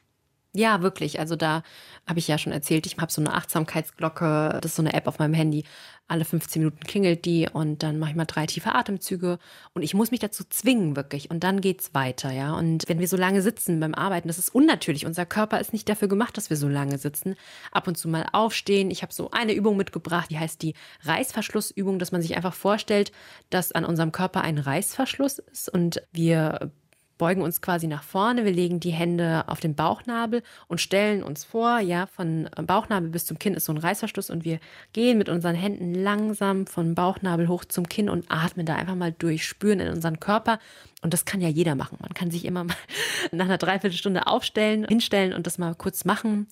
Ja, 0.57 0.81
wirklich. 0.81 1.19
Also 1.19 1.35
da 1.35 1.61
habe 2.07 2.17
ich 2.17 2.27
ja 2.27 2.39
schon 2.39 2.51
erzählt, 2.51 2.87
ich 2.87 2.97
habe 2.97 3.11
so 3.11 3.21
eine 3.21 3.35
Achtsamkeitsglocke, 3.35 4.57
das 4.59 4.71
ist 4.71 4.75
so 4.77 4.81
eine 4.81 4.93
App 4.93 5.05
auf 5.05 5.19
meinem 5.19 5.35
Handy. 5.35 5.65
Alle 6.07 6.25
15 6.25 6.63
Minuten 6.63 6.79
klingelt 6.79 7.25
die 7.25 7.47
und 7.51 7.83
dann 7.83 7.99
mache 7.99 8.09
ich 8.11 8.15
mal 8.15 8.25
drei 8.25 8.47
tiefe 8.47 8.73
Atemzüge 8.73 9.37
und 9.75 9.83
ich 9.83 9.93
muss 9.93 10.09
mich 10.09 10.19
dazu 10.19 10.43
zwingen, 10.49 10.95
wirklich. 10.95 11.29
Und 11.29 11.43
dann 11.43 11.61
geht's 11.61 11.93
weiter, 11.93 12.31
ja. 12.31 12.55
Und 12.55 12.85
wenn 12.87 12.97
wir 12.97 13.07
so 13.07 13.17
lange 13.17 13.43
sitzen 13.43 13.79
beim 13.79 13.93
Arbeiten, 13.93 14.29
das 14.29 14.39
ist 14.39 14.49
unnatürlich. 14.49 15.05
Unser 15.05 15.27
Körper 15.27 15.59
ist 15.59 15.73
nicht 15.73 15.87
dafür 15.89 16.07
gemacht, 16.07 16.37
dass 16.37 16.49
wir 16.49 16.57
so 16.57 16.67
lange 16.67 16.97
sitzen. 16.97 17.35
Ab 17.71 17.87
und 17.87 17.95
zu 17.95 18.07
mal 18.07 18.25
aufstehen. 18.31 18.89
Ich 18.89 19.03
habe 19.03 19.13
so 19.13 19.29
eine 19.29 19.53
Übung 19.53 19.77
mitgebracht, 19.77 20.31
die 20.31 20.39
heißt 20.39 20.59
die 20.63 20.73
Reißverschlussübung, 21.03 21.99
dass 21.99 22.11
man 22.11 22.23
sich 22.23 22.35
einfach 22.35 22.55
vorstellt, 22.55 23.11
dass 23.51 23.73
an 23.73 23.85
unserem 23.85 24.11
Körper 24.11 24.41
ein 24.41 24.57
Reißverschluss 24.57 25.37
ist 25.37 25.69
und 25.71 26.01
wir 26.13 26.71
beugen 27.17 27.41
uns 27.41 27.61
quasi 27.61 27.87
nach 27.87 28.03
vorne, 28.03 28.45
wir 28.45 28.51
legen 28.51 28.79
die 28.79 28.91
Hände 28.91 29.43
auf 29.47 29.59
den 29.59 29.75
Bauchnabel 29.75 30.43
und 30.67 30.81
stellen 30.81 31.23
uns 31.23 31.43
vor, 31.43 31.79
ja, 31.79 32.07
von 32.07 32.49
Bauchnabel 32.55 33.09
bis 33.09 33.25
zum 33.25 33.39
Kinn 33.39 33.53
ist 33.53 33.65
so 33.65 33.73
ein 33.73 33.77
Reißverschluss 33.77 34.29
und 34.29 34.45
wir 34.45 34.59
gehen 34.93 35.17
mit 35.17 35.29
unseren 35.29 35.55
Händen 35.55 35.93
langsam 35.93 36.67
von 36.67 36.95
Bauchnabel 36.95 37.47
hoch 37.47 37.65
zum 37.65 37.89
Kinn 37.89 38.09
und 38.09 38.25
atmen 38.29 38.65
da 38.65 38.75
einfach 38.75 38.95
mal 38.95 39.13
durch, 39.17 39.45
spüren 39.45 39.79
in 39.79 39.93
unseren 39.93 40.19
Körper. 40.19 40.59
Und 41.01 41.13
das 41.13 41.25
kann 41.25 41.41
ja 41.41 41.49
jeder 41.49 41.75
machen. 41.75 41.97
Man 42.01 42.13
kann 42.13 42.31
sich 42.31 42.45
immer 42.45 42.63
mal 42.63 42.75
nach 43.31 43.45
einer 43.45 43.57
Dreiviertelstunde 43.57 44.27
aufstellen, 44.27 44.85
hinstellen 44.87 45.33
und 45.33 45.47
das 45.47 45.57
mal 45.57 45.75
kurz 45.75 46.05
machen. 46.05 46.47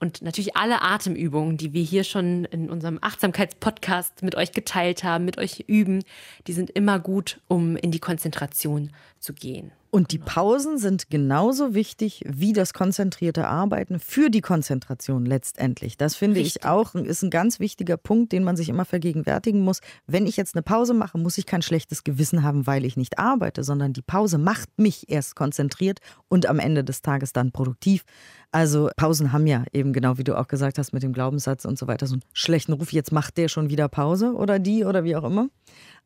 Und 0.00 0.22
natürlich 0.22 0.56
alle 0.56 0.82
Atemübungen, 0.82 1.56
die 1.56 1.72
wir 1.72 1.82
hier 1.82 2.04
schon 2.04 2.44
in 2.44 2.70
unserem 2.70 2.98
Achtsamkeitspodcast 3.00 4.22
mit 4.22 4.36
euch 4.36 4.52
geteilt 4.52 5.02
haben, 5.02 5.24
mit 5.24 5.38
euch 5.38 5.64
üben, 5.66 6.04
die 6.46 6.52
sind 6.52 6.70
immer 6.70 7.00
gut, 7.00 7.40
um 7.48 7.76
in 7.76 7.90
die 7.90 7.98
Konzentration 7.98 8.92
zu 9.18 9.32
gehen. 9.32 9.72
Und 9.90 10.12
die 10.12 10.18
Pausen 10.18 10.76
sind 10.76 11.08
genauso 11.08 11.72
wichtig 11.72 12.22
wie 12.26 12.52
das 12.52 12.74
konzentrierte 12.74 13.48
Arbeiten 13.48 13.98
für 13.98 14.28
die 14.28 14.42
Konzentration 14.42 15.24
letztendlich. 15.24 15.96
Das 15.96 16.14
finde 16.14 16.40
Richtig. 16.40 16.56
ich 16.62 16.68
auch, 16.68 16.94
ist 16.94 17.22
ein 17.22 17.30
ganz 17.30 17.58
wichtiger 17.58 17.96
Punkt, 17.96 18.32
den 18.32 18.44
man 18.44 18.54
sich 18.54 18.68
immer 18.68 18.84
vergegenwärtigen 18.84 19.62
muss. 19.62 19.80
Wenn 20.06 20.26
ich 20.26 20.36
jetzt 20.36 20.54
eine 20.54 20.62
Pause 20.62 20.92
mache, 20.92 21.16
muss 21.16 21.38
ich 21.38 21.46
kein 21.46 21.62
schlechtes 21.62 22.04
Gewissen 22.04 22.42
haben, 22.42 22.66
weil 22.66 22.84
ich 22.84 22.98
nicht 22.98 23.18
arbeite, 23.18 23.64
sondern 23.64 23.94
die 23.94 24.02
Pause 24.02 24.36
macht 24.36 24.68
mich 24.76 25.08
erst 25.08 25.36
konzentriert 25.36 26.00
und 26.28 26.46
am 26.46 26.58
Ende 26.58 26.84
des 26.84 27.00
Tages 27.00 27.32
dann 27.32 27.50
produktiv. 27.50 28.04
Also 28.50 28.90
Pausen 28.96 29.32
haben 29.32 29.46
ja 29.46 29.64
eben 29.72 29.92
genau, 29.92 30.18
wie 30.18 30.24
du 30.24 30.38
auch 30.38 30.48
gesagt 30.48 30.78
hast, 30.78 30.92
mit 30.92 31.02
dem 31.02 31.12
Glaubenssatz 31.12 31.64
und 31.64 31.78
so 31.78 31.86
weiter, 31.86 32.06
so 32.06 32.14
einen 32.14 32.22
schlechten 32.32 32.72
Ruf, 32.72 32.92
jetzt 32.92 33.12
macht 33.12 33.36
der 33.36 33.48
schon 33.48 33.70
wieder 33.70 33.88
Pause 33.88 34.32
oder 34.34 34.58
die 34.58 34.84
oder 34.84 35.04
wie 35.04 35.16
auch 35.16 35.24
immer. 35.24 35.48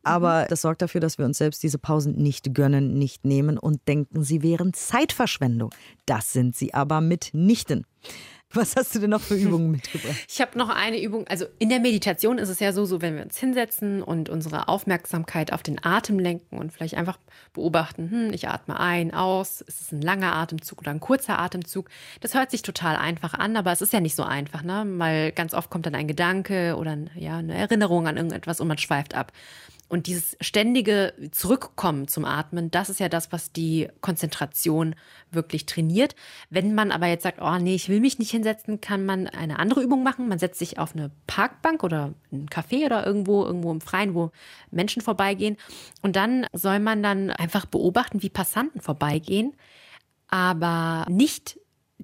Aber 0.03 0.43
mhm. 0.43 0.47
das 0.49 0.63
sorgt 0.63 0.83
dafür, 0.83 1.01
dass 1.01 1.19
wir 1.19 1.25
uns 1.25 1.39
selbst 1.39 1.63
diese 1.63 1.79
Pausen 1.79 2.17
nicht 2.17 2.55
gönnen, 2.55 2.95
nicht 2.95 3.25
nehmen 3.25 3.59
und 3.59 3.87
denken, 3.89 4.25
sie 4.25 4.43
wären 4.43 4.73
Zeitverschwendung. 4.73 5.71
Das 6.07 6.33
sind 6.33 6.57
sie 6.57 6.75
aber 6.75 7.01
mitnichten. 7.01 7.87
Was 8.55 8.77
hast 8.77 8.95
du 8.95 8.99
denn 8.99 9.11
noch 9.11 9.21
für 9.21 9.35
Übungen 9.37 9.71
mitgebracht? 9.71 10.17
Ich 10.29 10.41
habe 10.41 10.59
noch 10.59 10.69
eine 10.69 11.01
Übung. 11.01 11.27
Also 11.29 11.47
in 11.59 11.69
der 11.69 11.81
Meditation 11.81 12.39
ist 12.39 12.49
es 12.49 12.61
ja 12.61 12.73
so, 12.73 12.85
so 12.85 13.01
wenn 13.01 13.17
wir 13.17 13.23
uns 13.23 13.39
hinsetzen 13.39 14.03
und 14.03 14.29
unsere 14.29 14.69
Aufmerksamkeit 14.69 15.53
auf 15.53 15.63
den 15.63 15.83
Atem 15.85 16.19
lenken 16.19 16.59
und 16.59 16.73
vielleicht 16.73 16.95
einfach 16.95 17.19
beobachten, 17.53 18.11
hm, 18.11 18.33
ich 18.33 18.49
atme 18.49 18.79
ein, 18.79 19.15
aus, 19.15 19.63
ist 19.63 19.81
es 19.81 19.93
ein 19.93 20.03
langer 20.03 20.35
Atemzug 20.35 20.81
oder 20.81 20.91
ein 20.91 21.01
kurzer 21.01 21.39
Atemzug? 21.39 21.89
Das 22.21 22.35
hört 22.35 22.51
sich 22.51 22.63
total 22.63 22.97
einfach 22.97 23.35
an, 23.35 23.57
aber 23.57 23.73
es 23.73 23.83
ist 23.83 23.93
ja 23.93 24.01
nicht 24.01 24.15
so 24.15 24.23
einfach, 24.23 24.63
ne? 24.63 24.85
Weil 24.87 25.33
ganz 25.33 25.55
oft 25.55 25.71
kommt 25.71 25.87
dann 25.87 25.95
ein 25.95 26.09
Gedanke 26.09 26.77
oder 26.77 26.99
ja, 27.15 27.39
eine 27.39 27.55
Erinnerung 27.55 28.07
an 28.07 28.17
irgendetwas 28.17 28.61
und 28.61 28.69
man 28.69 28.79
schweift 28.79 29.15
ab. 29.15 29.33
Und 29.93 30.07
dieses 30.07 30.39
ständige 30.41 31.13
Zurückkommen 31.33 32.09
zum 32.09 32.25
Atmen, 32.25 32.71
das 32.71 32.89
ist 32.89 32.99
ja 32.99 33.11
das, 33.11 33.31
was 33.31 33.53
die 33.53 33.91
Konzentration 34.01 34.95
wirklich 35.31 35.67
trainiert. 35.67 36.15
Wenn 36.49 36.75
man 36.75 36.91
aber 36.91 37.09
jetzt 37.09 37.25
sagt, 37.25 37.43
oh 37.43 37.59
nee, 37.59 37.75
ich 37.75 37.91
will 37.91 38.01
mich 38.01 38.19
nicht 38.19 38.31
hinsetzen, 38.31 38.81
kann 38.81 39.05
man 39.05 39.27
eine 39.27 39.59
andere 39.59 39.83
Übung 39.83 40.03
machen. 40.03 40.31
Man 40.31 40.39
setzt 40.39 40.59
sich 40.59 40.79
auf 40.79 40.95
eine 40.95 41.11
Parkbank 41.27 41.85
oder 41.85 42.15
ein 42.33 42.49
Café 42.49 42.87
oder 42.87 43.05
irgendwo, 43.05 43.45
irgendwo 43.45 43.71
im 43.71 43.83
Freien, 43.83 44.15
wo 44.15 44.31
Menschen 44.71 45.03
vorbeigehen. 45.03 45.59
Und 46.01 46.17
dann 46.17 46.47
soll 46.55 46.79
man 46.81 47.03
dann 47.03 47.29
einfach 47.29 47.67
beobachten, 47.67 48.23
wie 48.23 48.31
Passanten 48.31 48.81
vorbeigehen, 48.81 49.53
aber 50.27 51.05
nicht 51.11 51.59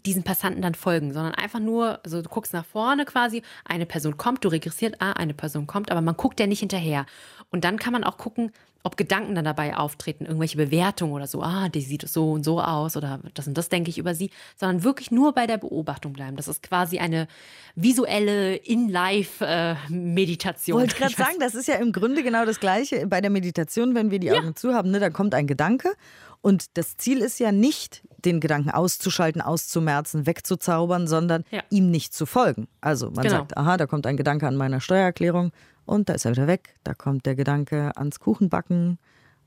diesen 0.07 0.23
Passanten 0.23 0.63
dann 0.63 0.75
folgen, 0.75 1.13
sondern 1.13 1.35
einfach 1.35 1.61
nur, 1.61 2.01
also 2.05 2.23
du 2.23 2.29
guckst 2.29 2.53
nach 2.53 2.65
vorne 2.65 3.05
quasi, 3.05 3.43
eine 3.65 3.87
Person 3.87 4.17
kommt, 4.17 4.45
du 4.45 4.49
registrierst, 4.49 4.97
ah, 5.01 5.13
eine 5.13 5.35
Person 5.35 5.67
kommt, 5.67 5.91
aber 5.91 6.01
man 6.01 6.17
guckt 6.17 6.41
ja 6.41 6.47
nicht 6.47 6.61
hinterher. 6.61 7.07
Und 7.51 7.65
dann 7.65 7.79
kann 7.79 7.93
man 7.93 8.05
auch 8.05 8.19
gucken, 8.19 8.53
ob 8.85 8.97
Gedanken 8.97 9.35
dann 9.35 9.45
dabei 9.45 9.77
auftreten, 9.77 10.25
irgendwelche 10.25 10.57
Bewertungen 10.57 11.13
oder 11.13 11.27
so, 11.27 11.43
ah, 11.43 11.69
die 11.69 11.81
sieht 11.81 12.09
so 12.09 12.31
und 12.33 12.45
so 12.45 12.63
aus 12.63 12.97
oder 12.97 13.19
das 13.35 13.49
und 13.49 13.59
das 13.59 13.69
denke 13.69 13.91
ich 13.91 13.99
über 13.99 14.15
sie, 14.15 14.31
sondern 14.57 14.85
wirklich 14.85 15.11
nur 15.11 15.35
bei 15.35 15.47
der 15.47 15.59
Beobachtung 15.59 16.13
bleiben. 16.13 16.37
Das 16.37 16.47
ist 16.49 16.63
quasi 16.63 16.99
eine 16.99 17.29
visuelle 17.75 18.57
In-Life-Meditation. 18.57 20.81
Wollte 20.81 20.97
gerade 20.97 21.15
sagen, 21.17 21.37
das 21.41 21.55
ist 21.55 21.69
ja 21.69 21.75
im 21.75 21.93
Grunde 21.93 22.23
genau 22.23 22.47
das 22.47 22.61
Gleiche 22.61 23.07
bei 23.07 23.21
der 23.21 23.31
Meditation, 23.31 23.95
wenn 23.95 24.11
wir 24.11 24.21
die 24.21 24.33
Augen 24.33 24.47
ja. 24.47 24.55
zu 24.55 24.73
haben, 24.73 24.91
ne, 24.91 25.01
dann 25.01 25.13
kommt 25.13 25.35
ein 25.35 25.47
Gedanke 25.47 25.93
und 26.41 26.77
das 26.77 26.97
Ziel 26.97 27.19
ist 27.19 27.39
ja 27.41 27.53
nicht, 27.53 28.03
den 28.25 28.41
Gedanken 28.41 28.71
auszuschalten, 28.71 29.41
auszumerzen, 29.41 30.27
wegzuzaubern, 30.27 31.07
sondern 31.07 31.45
ja. 31.51 31.63
ihm 31.71 31.91
nicht 31.91 32.15
zu 32.15 32.27
folgen. 32.27 32.69
Also 32.81 33.11
man 33.11 33.25
genau. 33.25 33.39
sagt, 33.39 33.57
aha, 33.57 33.77
da 33.77 33.87
kommt 33.87 34.07
ein 34.07 34.17
Gedanke 34.17 34.47
an 34.47 34.57
meiner 34.57 34.81
Steuererklärung 34.81 35.53
und 35.85 36.09
da 36.09 36.15
ist 36.15 36.25
er 36.25 36.33
wieder 36.33 36.47
weg. 36.47 36.75
Da 36.85 36.95
kommt 36.95 37.27
der 37.27 37.35
Gedanke 37.35 37.93
ans 37.97 38.21
Kuchenbacken 38.21 38.99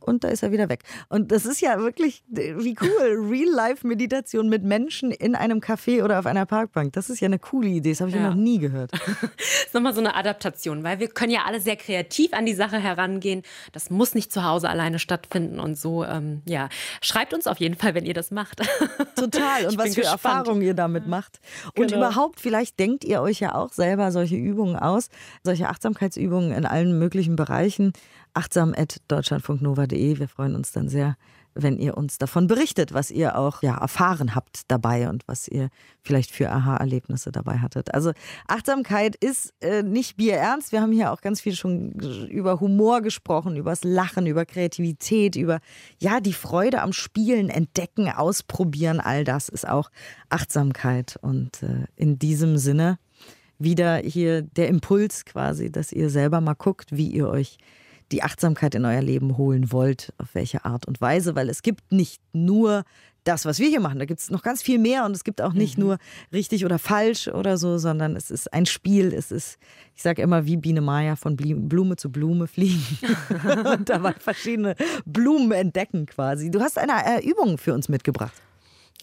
und 0.01 0.23
da 0.23 0.29
ist 0.29 0.43
er 0.43 0.51
wieder 0.51 0.69
weg. 0.69 0.83
Und 1.09 1.31
das 1.31 1.45
ist 1.45 1.61
ja 1.61 1.79
wirklich, 1.79 2.23
wie 2.27 2.75
cool, 2.81 3.27
Real-Life-Meditation 3.29 4.49
mit 4.49 4.63
Menschen 4.63 5.11
in 5.11 5.35
einem 5.35 5.59
Café 5.59 6.03
oder 6.03 6.19
auf 6.19 6.25
einer 6.25 6.45
Parkbank. 6.45 6.93
Das 6.93 7.09
ist 7.09 7.19
ja 7.19 7.27
eine 7.27 7.39
coole 7.39 7.69
Idee, 7.69 7.91
das 7.91 8.01
habe 8.01 8.09
ich 8.09 8.15
ja. 8.15 8.29
noch 8.29 8.35
nie 8.35 8.59
gehört. 8.59 8.91
das 8.93 9.01
ist 9.65 9.73
nochmal 9.73 9.93
so 9.93 10.01
eine 10.01 10.15
Adaptation, 10.15 10.83
weil 10.83 10.99
wir 10.99 11.07
können 11.07 11.31
ja 11.31 11.43
alle 11.45 11.61
sehr 11.61 11.75
kreativ 11.75 12.33
an 12.33 12.45
die 12.45 12.53
Sache 12.53 12.79
herangehen. 12.79 13.43
Das 13.71 13.89
muss 13.89 14.15
nicht 14.15 14.31
zu 14.31 14.43
Hause 14.43 14.69
alleine 14.69 14.99
stattfinden 14.99 15.59
und 15.59 15.77
so. 15.77 16.03
Ähm, 16.03 16.41
ja, 16.45 16.69
schreibt 17.01 17.33
uns 17.33 17.47
auf 17.47 17.59
jeden 17.59 17.75
Fall, 17.75 17.93
wenn 17.95 18.05
ihr 18.05 18.13
das 18.13 18.31
macht. 18.31 18.61
Total. 19.15 19.67
Und 19.67 19.77
was 19.77 19.95
für 19.95 20.01
gespannt. 20.01 20.25
Erfahrungen 20.25 20.61
ihr 20.61 20.73
damit 20.73 21.07
macht. 21.07 21.39
Und 21.77 21.87
genau. 21.87 21.97
überhaupt, 21.97 22.39
vielleicht 22.39 22.79
denkt 22.79 23.03
ihr 23.03 23.21
euch 23.21 23.39
ja 23.39 23.55
auch 23.55 23.71
selber 23.71 24.11
solche 24.11 24.35
Übungen 24.35 24.75
aus, 24.75 25.09
solche 25.43 25.69
Achtsamkeitsübungen 25.69 26.51
in 26.51 26.65
allen 26.65 26.97
möglichen 26.97 27.35
Bereichen 27.35 27.93
achtsam.deutschlandfunknova.de. 28.33 30.19
Wir 30.19 30.27
freuen 30.27 30.55
uns 30.55 30.71
dann 30.71 30.89
sehr, 30.89 31.15
wenn 31.53 31.77
ihr 31.77 31.97
uns 31.97 32.17
davon 32.17 32.47
berichtet, 32.47 32.93
was 32.93 33.11
ihr 33.11 33.37
auch 33.37 33.61
ja, 33.61 33.77
erfahren 33.77 34.35
habt 34.35 34.61
dabei 34.69 35.09
und 35.09 35.27
was 35.27 35.47
ihr 35.47 35.69
vielleicht 36.01 36.31
für 36.31 36.49
Aha-Erlebnisse 36.49 37.31
dabei 37.31 37.57
hattet. 37.57 37.93
Also 37.93 38.11
Achtsamkeit 38.47 39.15
ist 39.15 39.53
äh, 39.59 39.83
nicht 39.83 40.15
bierernst. 40.15 40.71
Wir 40.71 40.81
haben 40.81 40.93
hier 40.93 41.11
auch 41.11 41.21
ganz 41.21 41.41
viel 41.41 41.55
schon 41.55 41.91
über 42.29 42.59
Humor 42.59 43.01
gesprochen, 43.01 43.57
über 43.57 43.71
das 43.71 43.83
Lachen, 43.83 44.27
über 44.27 44.45
Kreativität, 44.45 45.35
über 45.35 45.59
ja 45.99 46.21
die 46.21 46.33
Freude 46.33 46.81
am 46.81 46.93
Spielen, 46.93 47.49
Entdecken, 47.49 48.09
Ausprobieren. 48.09 48.99
All 48.99 49.23
das 49.23 49.49
ist 49.49 49.67
auch 49.67 49.91
Achtsamkeit. 50.29 51.17
Und 51.21 51.63
äh, 51.63 51.85
in 51.95 52.17
diesem 52.17 52.57
Sinne 52.57 52.97
wieder 53.59 53.97
hier 53.97 54.41
der 54.41 54.69
Impuls 54.69 55.25
quasi, 55.25 55.71
dass 55.71 55.91
ihr 55.91 56.09
selber 56.09 56.41
mal 56.41 56.53
guckt, 56.53 56.95
wie 56.95 57.07
ihr 57.07 57.27
euch 57.27 57.57
die 58.12 58.24
Achtsamkeit 58.24 58.76
in 58.76 58.86
euer 58.86 59.02
Leben 59.02 59.38
holen 59.38 59.71
wollt, 59.71 60.13
auf 60.17 60.34
welche 60.34 60.65
Art 60.65 60.88
und 60.88 61.02
Weise, 61.02 61.36
weil 61.36 61.50
es 61.50 61.62
gibt 61.63 61.91
nicht 61.91 62.21
nur 62.34 62.84
das, 63.24 63.45
was 63.45 63.60
wir 63.60 63.67
hier 63.67 63.80
machen, 63.80 64.00
da 64.00 64.06
gibt 64.06 64.19
es 64.19 64.32
noch 64.32 64.41
ganz 64.41 64.63
viel 64.63 64.80
mehr 64.80 65.06
und 65.06 65.12
es 65.12 65.24
gibt 65.24 65.41
auch 65.41 65.54
nicht 65.54 65.78
mhm. 65.78 65.86
nur 65.86 65.97
richtig 66.34 66.65
oder 66.65 66.80
falsch 66.80 67.28
oder 67.28 67.58
so, 67.58 67.78
sondern 67.78 68.15
es 68.15 68.32
ist 68.32 68.52
ein 68.52 68.65
Spiel, 68.65 69.13
es 69.13 69.32
ist, 69.32 69.58
ich 69.95 70.02
sage 70.02 70.21
immer, 70.21 70.45
wie 70.45 70.58
Biene 70.58 70.82
Maya 70.82 71.15
von 71.15 71.36
Blume 71.36 71.97
zu 71.97 72.12
Blume 72.12 72.47
fliegen 72.47 72.84
und 73.74 73.89
dabei 73.89 74.13
verschiedene 74.13 74.76
Blumen 75.06 75.52
entdecken 75.52 76.08
quasi. 76.08 76.50
Du 76.50 76.62
hast 76.62 76.80
eine 76.80 76.93
äh, 77.06 77.28
Übung 77.28 77.58
für 77.58 77.74
uns 77.74 77.89
mitgebracht. 77.89 78.34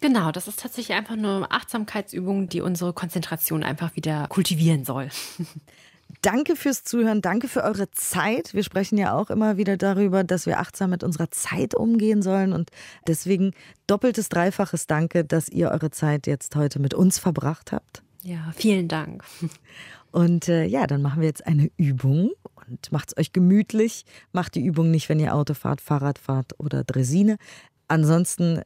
Genau, 0.00 0.30
das 0.30 0.46
ist 0.46 0.60
tatsächlich 0.60 0.96
einfach 0.96 1.16
nur 1.16 1.36
eine 1.36 1.50
Achtsamkeitsübung, 1.50 2.48
die 2.48 2.60
unsere 2.60 2.92
Konzentration 2.92 3.64
einfach 3.64 3.96
wieder 3.96 4.26
kultivieren 4.28 4.84
soll. 4.84 5.08
Danke 6.22 6.56
fürs 6.56 6.82
Zuhören, 6.82 7.22
danke 7.22 7.46
für 7.46 7.62
eure 7.62 7.90
Zeit. 7.92 8.52
Wir 8.52 8.64
sprechen 8.64 8.98
ja 8.98 9.14
auch 9.14 9.30
immer 9.30 9.56
wieder 9.56 9.76
darüber, 9.76 10.24
dass 10.24 10.46
wir 10.46 10.58
achtsam 10.58 10.90
mit 10.90 11.04
unserer 11.04 11.30
Zeit 11.30 11.74
umgehen 11.74 12.22
sollen 12.22 12.52
und 12.52 12.70
deswegen 13.06 13.52
doppeltes, 13.86 14.28
dreifaches 14.28 14.86
Danke, 14.86 15.24
dass 15.24 15.48
ihr 15.48 15.70
eure 15.70 15.90
Zeit 15.90 16.26
jetzt 16.26 16.56
heute 16.56 16.80
mit 16.80 16.92
uns 16.92 17.18
verbracht 17.18 17.70
habt. 17.70 18.02
Ja, 18.22 18.52
vielen 18.56 18.88
Dank. 18.88 19.24
Und 20.10 20.48
äh, 20.48 20.64
ja, 20.64 20.86
dann 20.86 21.02
machen 21.02 21.20
wir 21.20 21.28
jetzt 21.28 21.46
eine 21.46 21.70
Übung 21.76 22.30
und 22.66 22.90
macht 22.90 23.10
es 23.10 23.18
euch 23.18 23.32
gemütlich. 23.32 24.04
Macht 24.32 24.54
die 24.54 24.64
Übung 24.64 24.90
nicht, 24.90 25.08
wenn 25.08 25.20
ihr 25.20 25.34
Auto 25.34 25.54
fahrt, 25.54 25.80
Fahrrad 25.80 26.18
fahrt 26.18 26.58
oder 26.58 26.82
Dresine. 26.82 27.36
Ansonsten 27.88 28.58
äh, 28.58 28.62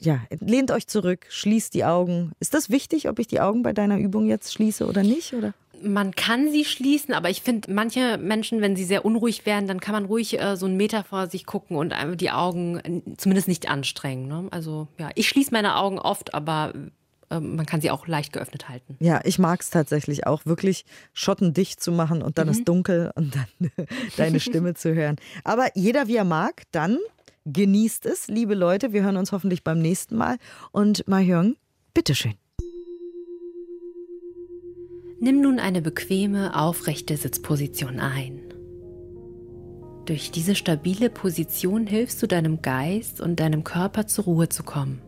ja, 0.00 0.20
lehnt 0.40 0.70
euch 0.70 0.86
zurück, 0.86 1.26
schließt 1.28 1.74
die 1.74 1.84
Augen. 1.84 2.32
Ist 2.40 2.54
das 2.54 2.70
wichtig, 2.70 3.08
ob 3.08 3.18
ich 3.18 3.26
die 3.26 3.40
Augen 3.40 3.62
bei 3.62 3.72
deiner 3.72 3.98
Übung 3.98 4.26
jetzt 4.26 4.52
schließe 4.52 4.86
oder 4.86 5.02
nicht? 5.02 5.34
Oder? 5.34 5.52
Man 5.82 6.12
kann 6.14 6.50
sie 6.50 6.64
schließen, 6.64 7.14
aber 7.14 7.30
ich 7.30 7.42
finde, 7.42 7.72
manche 7.72 8.18
Menschen, 8.18 8.60
wenn 8.60 8.76
sie 8.76 8.84
sehr 8.84 9.04
unruhig 9.04 9.46
werden, 9.46 9.66
dann 9.66 9.80
kann 9.80 9.92
man 9.92 10.06
ruhig 10.06 10.40
äh, 10.40 10.56
so 10.56 10.66
einen 10.66 10.76
Meter 10.76 11.04
vor 11.04 11.28
sich 11.28 11.46
gucken 11.46 11.76
und 11.76 11.94
die 12.20 12.30
Augen 12.30 13.02
zumindest 13.16 13.48
nicht 13.48 13.68
anstrengen. 13.68 14.28
Ne? 14.28 14.48
Also 14.50 14.88
ja, 14.98 15.10
ich 15.14 15.28
schließe 15.28 15.52
meine 15.52 15.76
Augen 15.76 15.98
oft, 15.98 16.34
aber 16.34 16.72
äh, 17.30 17.40
man 17.40 17.66
kann 17.66 17.80
sie 17.80 17.90
auch 17.90 18.06
leicht 18.06 18.32
geöffnet 18.32 18.68
halten. 18.68 18.96
Ja, 19.00 19.20
ich 19.24 19.38
mag 19.38 19.60
es 19.60 19.70
tatsächlich 19.70 20.26
auch, 20.26 20.46
wirklich 20.46 20.84
schottendicht 21.12 21.80
zu 21.80 21.92
machen 21.92 22.22
und 22.22 22.38
dann 22.38 22.46
mhm. 22.46 22.52
ist 22.52 22.68
dunkel 22.68 23.12
und 23.14 23.34
dann 23.34 23.70
deine 24.16 24.40
Stimme 24.40 24.74
zu 24.74 24.94
hören. 24.94 25.16
Aber 25.44 25.68
jeder 25.74 26.08
wie 26.08 26.16
er 26.16 26.24
mag, 26.24 26.62
dann 26.72 26.98
genießt 27.44 28.06
es, 28.06 28.28
liebe 28.28 28.54
Leute. 28.54 28.92
Wir 28.92 29.02
hören 29.02 29.16
uns 29.16 29.32
hoffentlich 29.32 29.62
beim 29.62 29.78
nächsten 29.78 30.16
Mal. 30.16 30.36
Und 30.72 31.06
Mahjong, 31.06 31.56
bitteschön. 31.94 32.34
Nimm 35.26 35.40
nun 35.40 35.58
eine 35.58 35.82
bequeme, 35.82 36.56
aufrechte 36.56 37.16
Sitzposition 37.16 37.98
ein. 37.98 38.42
Durch 40.04 40.30
diese 40.30 40.54
stabile 40.54 41.10
Position 41.10 41.88
hilfst 41.88 42.22
du 42.22 42.28
deinem 42.28 42.62
Geist 42.62 43.20
und 43.20 43.40
deinem 43.40 43.64
Körper 43.64 44.06
zur 44.06 44.26
Ruhe 44.26 44.48
zu 44.48 44.62
kommen. 44.62 45.02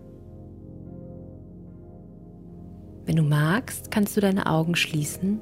Wenn 3.04 3.14
du 3.14 3.22
magst, 3.22 3.92
kannst 3.92 4.16
du 4.16 4.20
deine 4.20 4.46
Augen 4.46 4.74
schließen 4.74 5.38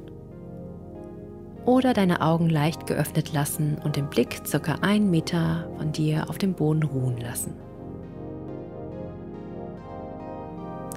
oder 1.64 1.94
deine 1.94 2.20
Augen 2.20 2.50
leicht 2.50 2.86
geöffnet 2.86 3.32
lassen 3.32 3.78
und 3.82 3.96
den 3.96 4.10
Blick 4.10 4.42
circa 4.46 4.74
einen 4.82 5.10
Meter 5.10 5.70
von 5.78 5.92
dir 5.92 6.28
auf 6.28 6.36
dem 6.36 6.52
Boden 6.52 6.82
ruhen 6.82 7.16
lassen. 7.16 7.54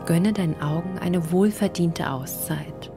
Gönne 0.06 0.34
deinen 0.34 0.62
Augen 0.62 1.00
eine 1.00 1.32
wohlverdiente 1.32 2.12
Auszeit. 2.12 2.92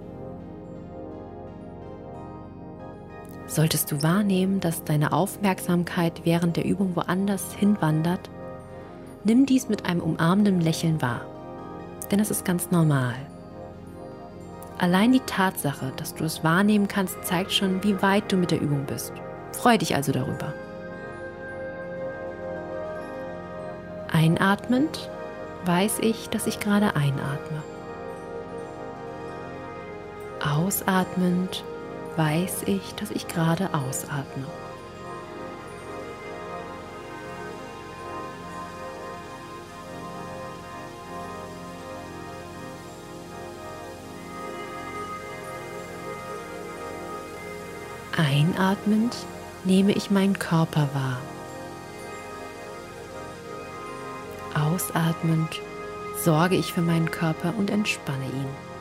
Solltest 3.53 3.93
du 3.93 4.03
wahrnehmen, 4.03 4.61
dass 4.61 4.83
deine 4.83 5.12
Aufmerksamkeit 5.12 6.23
während 6.25 6.57
der 6.57 6.65
Übung 6.65 6.97
woanders 6.97 7.53
hinwandert, 7.53 8.31
nimm 9.25 9.45
dies 9.45 9.69
mit 9.69 9.85
einem 9.85 10.01
umarmenden 10.01 10.62
Lächeln 10.62 11.03
wahr, 11.03 11.21
denn 12.11 12.19
es 12.19 12.31
ist 12.31 12.47
ganz 12.47 12.71
normal. 12.71 13.15
Allein 14.79 15.12
die 15.12 15.21
Tatsache, 15.21 15.93
dass 15.99 16.15
du 16.15 16.25
es 16.25 16.43
wahrnehmen 16.43 16.88
kannst, 16.88 17.23
zeigt 17.27 17.53
schon, 17.53 17.85
wie 17.85 18.01
weit 18.01 18.33
du 18.33 18.38
mit 18.38 18.53
der 18.53 18.61
Übung 18.62 18.87
bist. 18.87 19.12
Freu 19.53 19.77
dich 19.77 19.95
also 19.95 20.12
darüber. 20.12 20.55
Einatmend 24.11 25.11
weiß 25.67 25.99
ich, 26.01 26.31
dass 26.31 26.47
ich 26.47 26.59
gerade 26.59 26.97
einatme. 26.97 27.62
Ausatmend 30.41 31.65
weiß 32.16 32.64
ich, 32.66 32.94
dass 32.94 33.11
ich 33.11 33.29
gerade 33.29 33.72
ausatme. 33.72 34.46
Einatmend 48.16 49.16
nehme 49.64 49.92
ich 49.92 50.11
meinen 50.11 50.38
Körper 50.38 50.88
wahr. 50.92 51.18
Ausatmend 54.55 55.61
sorge 56.22 56.57
ich 56.57 56.72
für 56.72 56.83
meinen 56.83 57.11
Körper 57.11 57.55
und 57.57 57.70
entspanne 57.70 58.27
ihn. 58.27 58.71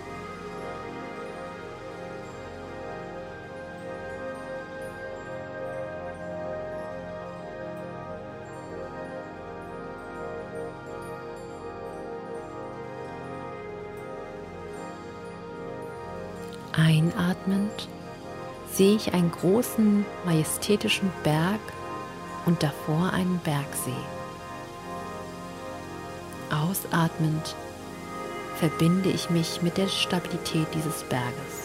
Einatmend 17.17 17.89
sehe 18.71 18.95
ich 18.95 19.13
einen 19.13 19.31
großen, 19.31 20.05
majestätischen 20.25 21.11
Berg 21.23 21.59
und 22.45 22.61
davor 22.63 23.11
einen 23.13 23.39
Bergsee. 23.39 23.91
Ausatmend 26.49 27.55
verbinde 28.57 29.09
ich 29.09 29.29
mich 29.29 29.61
mit 29.61 29.77
der 29.77 29.87
Stabilität 29.87 30.67
dieses 30.73 31.03
Berges. 31.03 31.60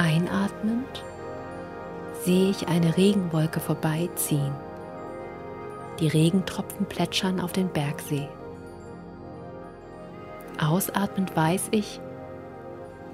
Einatmend 0.00 1.04
sehe 2.24 2.48
ich 2.48 2.68
eine 2.68 2.96
Regenwolke 2.96 3.60
vorbeiziehen. 3.60 4.54
Die 5.98 6.08
Regentropfen 6.08 6.86
plätschern 6.86 7.38
auf 7.38 7.52
den 7.52 7.68
Bergsee. 7.68 8.26
Ausatmend 10.58 11.36
weiß 11.36 11.68
ich, 11.72 12.00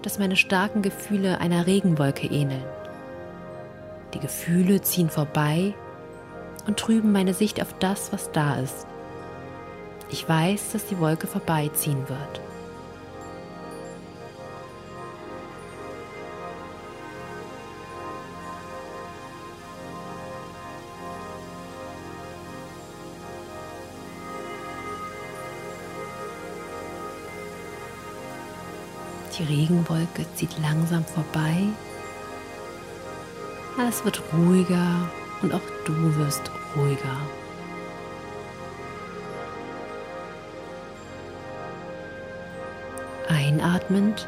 dass 0.02 0.20
meine 0.20 0.36
starken 0.36 0.82
Gefühle 0.82 1.40
einer 1.40 1.66
Regenwolke 1.66 2.28
ähneln. 2.28 2.64
Die 4.14 4.20
Gefühle 4.20 4.80
ziehen 4.80 5.10
vorbei 5.10 5.74
und 6.68 6.78
trüben 6.78 7.10
meine 7.10 7.34
Sicht 7.34 7.60
auf 7.60 7.74
das, 7.80 8.12
was 8.12 8.30
da 8.30 8.60
ist. 8.60 8.86
Ich 10.08 10.28
weiß, 10.28 10.70
dass 10.70 10.86
die 10.86 11.00
Wolke 11.00 11.26
vorbeiziehen 11.26 12.08
wird. 12.08 12.45
Die 29.38 29.44
Regenwolke 29.44 30.24
zieht 30.34 30.58
langsam 30.62 31.04
vorbei. 31.04 31.56
Alles 33.78 34.02
wird 34.04 34.22
ruhiger 34.32 35.10
und 35.42 35.52
auch 35.52 35.60
du 35.84 36.16
wirst 36.16 36.50
ruhiger. 36.74 37.16
Einatmend 43.28 44.26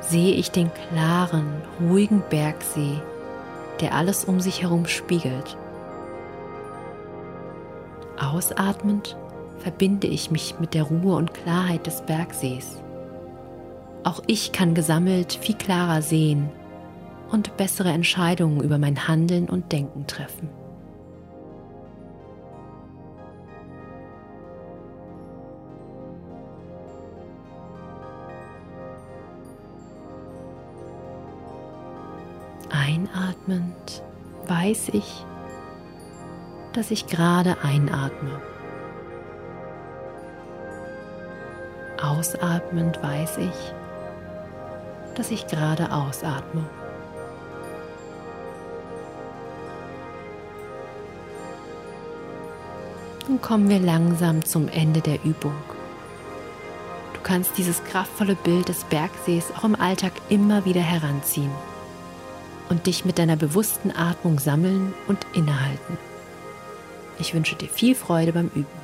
sehe 0.00 0.34
ich 0.34 0.50
den 0.50 0.70
klaren, 0.90 1.62
ruhigen 1.80 2.22
Bergsee, 2.28 3.00
der 3.80 3.94
alles 3.94 4.24
um 4.26 4.40
sich 4.40 4.60
herum 4.60 4.86
spiegelt. 4.86 5.56
Ausatmend 8.18 9.16
verbinde 9.60 10.08
ich 10.08 10.30
mich 10.30 10.56
mit 10.60 10.74
der 10.74 10.82
Ruhe 10.82 11.16
und 11.16 11.32
Klarheit 11.32 11.86
des 11.86 12.02
Bergsees. 12.02 12.83
Auch 14.04 14.20
ich 14.26 14.52
kann 14.52 14.74
gesammelt 14.74 15.32
viel 15.32 15.54
klarer 15.56 16.02
sehen 16.02 16.50
und 17.32 17.56
bessere 17.56 17.88
Entscheidungen 17.88 18.60
über 18.60 18.76
mein 18.76 19.08
Handeln 19.08 19.48
und 19.48 19.72
Denken 19.72 20.06
treffen. 20.06 20.50
Einatmend 32.70 34.02
weiß 34.46 34.90
ich, 34.90 35.24
dass 36.74 36.90
ich 36.90 37.06
gerade 37.06 37.56
einatme. 37.62 38.40
Ausatmend 42.02 43.02
weiß 43.02 43.38
ich, 43.38 43.74
dass 45.14 45.30
ich 45.30 45.46
gerade 45.46 45.92
ausatme. 45.92 46.64
Nun 53.26 53.40
kommen 53.40 53.68
wir 53.68 53.78
langsam 53.78 54.44
zum 54.44 54.68
Ende 54.68 55.00
der 55.00 55.24
Übung. 55.24 55.54
Du 57.14 57.20
kannst 57.22 57.56
dieses 57.56 57.82
kraftvolle 57.84 58.34
Bild 58.34 58.68
des 58.68 58.84
Bergsees 58.84 59.50
auch 59.56 59.64
im 59.64 59.74
Alltag 59.74 60.12
immer 60.28 60.66
wieder 60.66 60.82
heranziehen 60.82 61.50
und 62.68 62.86
dich 62.86 63.04
mit 63.04 63.18
deiner 63.18 63.36
bewussten 63.36 63.90
Atmung 63.90 64.38
sammeln 64.38 64.92
und 65.08 65.26
innehalten. 65.32 65.96
Ich 67.18 67.32
wünsche 67.32 67.56
dir 67.56 67.68
viel 67.68 67.94
Freude 67.94 68.32
beim 68.32 68.50
Üben. 68.54 68.83